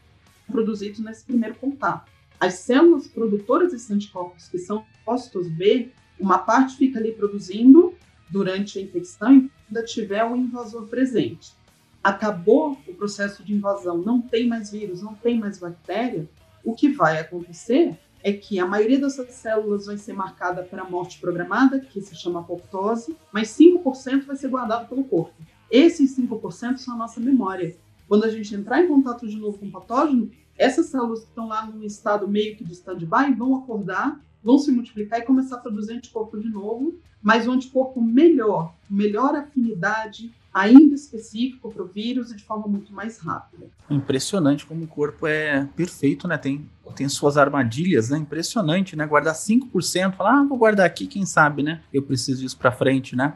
produzidos 0.50 0.98
nesse 0.98 1.24
primeiro 1.24 1.54
contato. 1.54 2.11
As 2.40 2.54
células 2.54 3.06
produtoras 3.06 3.70
desses 3.70 3.88
anticorpos, 3.88 4.48
que 4.48 4.59
são 4.59 4.85
postos 5.04 5.46
B, 5.46 5.92
uma 6.18 6.38
parte 6.38 6.76
fica 6.76 6.98
ali 6.98 7.12
produzindo 7.12 7.94
durante 8.28 8.80
a 8.80 8.82
infecção 8.82 9.32
e 9.32 9.50
ainda 9.68 9.85
tiver 9.85 10.24
o 10.24 10.35
invasor 10.35 10.88
presente. 10.88 11.54
Acabou 12.02 12.76
o 12.85 12.94
processo 12.94 13.44
de 13.44 13.54
invasão, 13.54 13.98
não 13.98 14.20
tem 14.20 14.48
mais 14.48 14.72
vírus, 14.72 15.02
não 15.02 15.14
tem 15.14 15.38
mais 15.38 15.61
bactéria, 15.61 16.28
o 16.64 16.74
que 16.74 16.88
vai 16.88 17.20
acontecer 17.20 17.96
é 18.26 18.32
que 18.32 18.58
a 18.58 18.66
maioria 18.66 18.98
dessas 18.98 19.32
células 19.34 19.86
vai 19.86 19.96
ser 19.96 20.12
marcada 20.12 20.64
para 20.64 20.82
morte 20.82 21.20
programada, 21.20 21.78
que 21.78 22.00
se 22.00 22.16
chama 22.16 22.40
apoptose, 22.40 23.16
mas 23.30 23.56
5% 23.56 24.26
vai 24.26 24.34
ser 24.34 24.48
guardado 24.48 24.88
pelo 24.88 25.04
corpo. 25.04 25.32
Esses 25.70 26.18
5% 26.18 26.78
são 26.78 26.94
a 26.94 26.96
nossa 26.96 27.20
memória. 27.20 27.76
Quando 28.08 28.24
a 28.24 28.28
gente 28.28 28.52
entrar 28.52 28.82
em 28.82 28.88
contato 28.88 29.28
de 29.28 29.36
novo 29.36 29.58
com 29.58 29.66
o 29.66 29.70
patógeno, 29.70 30.28
essas 30.58 30.86
células 30.86 31.20
que 31.20 31.28
estão 31.28 31.46
lá 31.46 31.66
num 31.66 31.84
estado 31.84 32.26
meio 32.26 32.56
que 32.56 32.64
de 32.64 32.72
stand-by 32.72 33.32
vão 33.32 33.54
acordar, 33.54 34.20
vão 34.42 34.58
se 34.58 34.72
multiplicar 34.72 35.20
e 35.20 35.24
começar 35.24 35.54
a 35.54 35.60
produzir 35.60 35.92
anticorpo 35.92 36.36
de 36.36 36.48
novo, 36.48 36.98
mas 37.22 37.46
um 37.46 37.52
anticorpo 37.52 38.02
melhor, 38.02 38.74
melhor 38.90 39.36
afinidade, 39.36 40.34
ainda 40.57 40.95
específico 40.95 41.71
para 41.71 41.83
o 41.83 41.87
vírus 41.87 42.33
e 42.33 42.37
de 42.37 42.42
forma 42.42 42.66
muito 42.66 42.90
mais 42.90 43.19
rápida. 43.19 43.66
Impressionante 43.90 44.64
como 44.64 44.85
o 44.85 44.88
corpo 44.88 45.27
é 45.27 45.69
perfeito, 45.77 46.27
né? 46.27 46.38
Tem, 46.38 46.66
tem 46.95 47.07
suas 47.11 47.37
armadilhas, 47.37 48.09
né? 48.09 48.16
Impressionante, 48.16 48.97
né? 48.97 49.07
Guardar 49.07 49.35
5%, 49.35 50.14
falar, 50.14 50.40
ah, 50.40 50.45
vou 50.45 50.57
guardar 50.57 50.87
aqui, 50.87 51.07
quem 51.07 51.27
sabe, 51.27 51.62
né? 51.62 51.83
Eu 51.92 52.03
preciso 52.03 52.40
disso 52.40 52.57
para 52.57 52.73
frente, 52.73 53.14
né? 53.14 53.35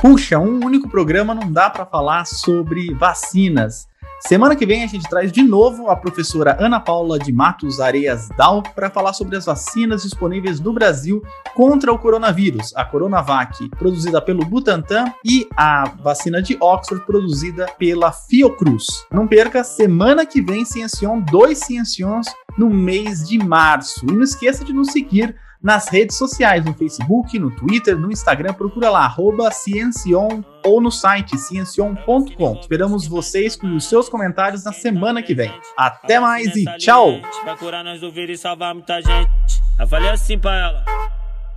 Puxa, 0.00 0.38
um 0.38 0.64
único 0.64 0.88
programa 0.88 1.34
não 1.34 1.52
dá 1.52 1.68
para 1.68 1.84
falar 1.84 2.24
sobre 2.24 2.94
vacinas. 2.94 3.86
Semana 4.28 4.54
que 4.54 4.66
vem 4.66 4.84
a 4.84 4.86
gente 4.86 5.08
traz 5.08 5.32
de 5.32 5.42
novo 5.42 5.88
a 5.88 5.96
professora 5.96 6.54
Ana 6.60 6.78
Paula 6.78 7.18
de 7.18 7.32
Matos 7.32 7.80
Areias 7.80 8.28
Dal 8.36 8.62
para 8.62 8.90
falar 8.90 9.14
sobre 9.14 9.38
as 9.38 9.46
vacinas 9.46 10.02
disponíveis 10.02 10.60
no 10.60 10.70
Brasil 10.70 11.22
contra 11.54 11.90
o 11.90 11.98
coronavírus, 11.98 12.76
a 12.76 12.84
Coronavac, 12.84 13.70
produzida 13.70 14.20
pelo 14.20 14.44
Butantan, 14.44 15.06
e 15.24 15.48
a 15.56 15.88
vacina 16.02 16.42
de 16.42 16.58
Oxford, 16.60 17.06
produzida 17.06 17.68
pela 17.78 18.12
Fiocruz. 18.12 18.84
Não 19.10 19.26
perca, 19.26 19.64
semana 19.64 20.26
que 20.26 20.42
vem 20.42 20.62
Ciencion, 20.62 21.20
dois 21.20 21.60
Ciencions 21.60 22.26
no 22.58 22.68
mês 22.68 23.26
de 23.26 23.38
março. 23.38 24.04
E 24.04 24.12
não 24.12 24.22
esqueça 24.22 24.62
de 24.62 24.74
nos 24.74 24.92
seguir 24.92 25.34
nas 25.62 25.88
redes 25.88 26.16
sociais, 26.16 26.64
no 26.64 26.72
Facebook, 26.74 27.38
no 27.38 27.50
Twitter, 27.54 27.98
no 27.98 28.10
Instagram, 28.10 28.54
procura 28.54 28.90
lá, 28.90 29.04
arroba 29.04 29.50
Ciencion 29.50 30.42
ou 30.64 30.80
no 30.80 30.90
site 30.90 31.36
ciencion.com. 31.36 32.58
Esperamos 32.60 33.06
vocês 33.06 33.56
com 33.56 33.74
os 33.74 33.84
seus 33.84 34.08
comentários 34.08 34.64
na 34.64 34.72
semana 34.72 35.22
que 35.22 35.34
vem. 35.34 35.52
Até 35.76 36.20
mais 36.20 36.54
e 36.54 36.64
tchau! 36.78 37.20
Vai 37.44 37.56
curar 37.56 37.84
nós 37.84 38.00
do 38.00 38.10
vírus 38.10 38.38
e 38.38 38.42
salvar 38.42 38.74
muita 38.74 39.02
gente. 39.02 39.30
Eu 39.78 39.86
falei 39.86 40.10
assim 40.10 40.38
pra 40.38 40.54
ela. 40.54 40.84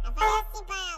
Eu 0.03 0.13
falei 0.13 0.39
assim 0.39 0.63
pra 0.65 0.75
ela. 0.75 0.91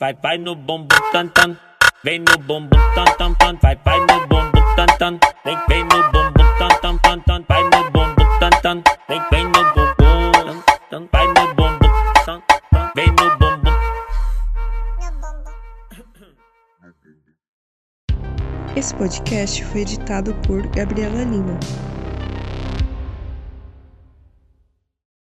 Vai, 0.00 0.14
vai 0.14 0.38
no 0.38 0.54
bumbum 0.54 0.86
tan 1.12 1.28
tan. 1.28 1.56
Vem 2.04 2.20
no 2.20 2.38
bumbum 2.38 2.78
tan 2.94 3.04
tan 3.18 3.34
tan. 3.34 3.58
Vai, 3.60 3.76
vai 3.84 4.00
no 4.00 4.26
bumbum 4.28 4.74
tan 4.76 4.86
tan. 4.98 5.18
Vem, 5.44 5.58
vem 5.68 5.84
no 5.84 6.02
bumbum 6.12 6.58
tan 6.58 6.68
tan 6.80 6.96
tan 6.98 7.20
tan. 7.22 7.44
Vai 7.48 7.62
no 7.64 7.90
bumbum 7.90 8.38
tan 8.38 8.50
tan. 8.62 8.82
Vem, 9.08 9.22
vem 9.30 9.44
no 9.44 9.52
bumbum 9.52 10.32
tan 10.38 10.62
tan. 10.90 11.08
Vai 11.12 11.26
no 11.26 11.37
Esse 18.78 18.94
podcast 18.94 19.64
foi 19.64 19.80
editado 19.80 20.32
por 20.46 20.64
Gabriela 20.68 21.24
Lima. 21.24 21.58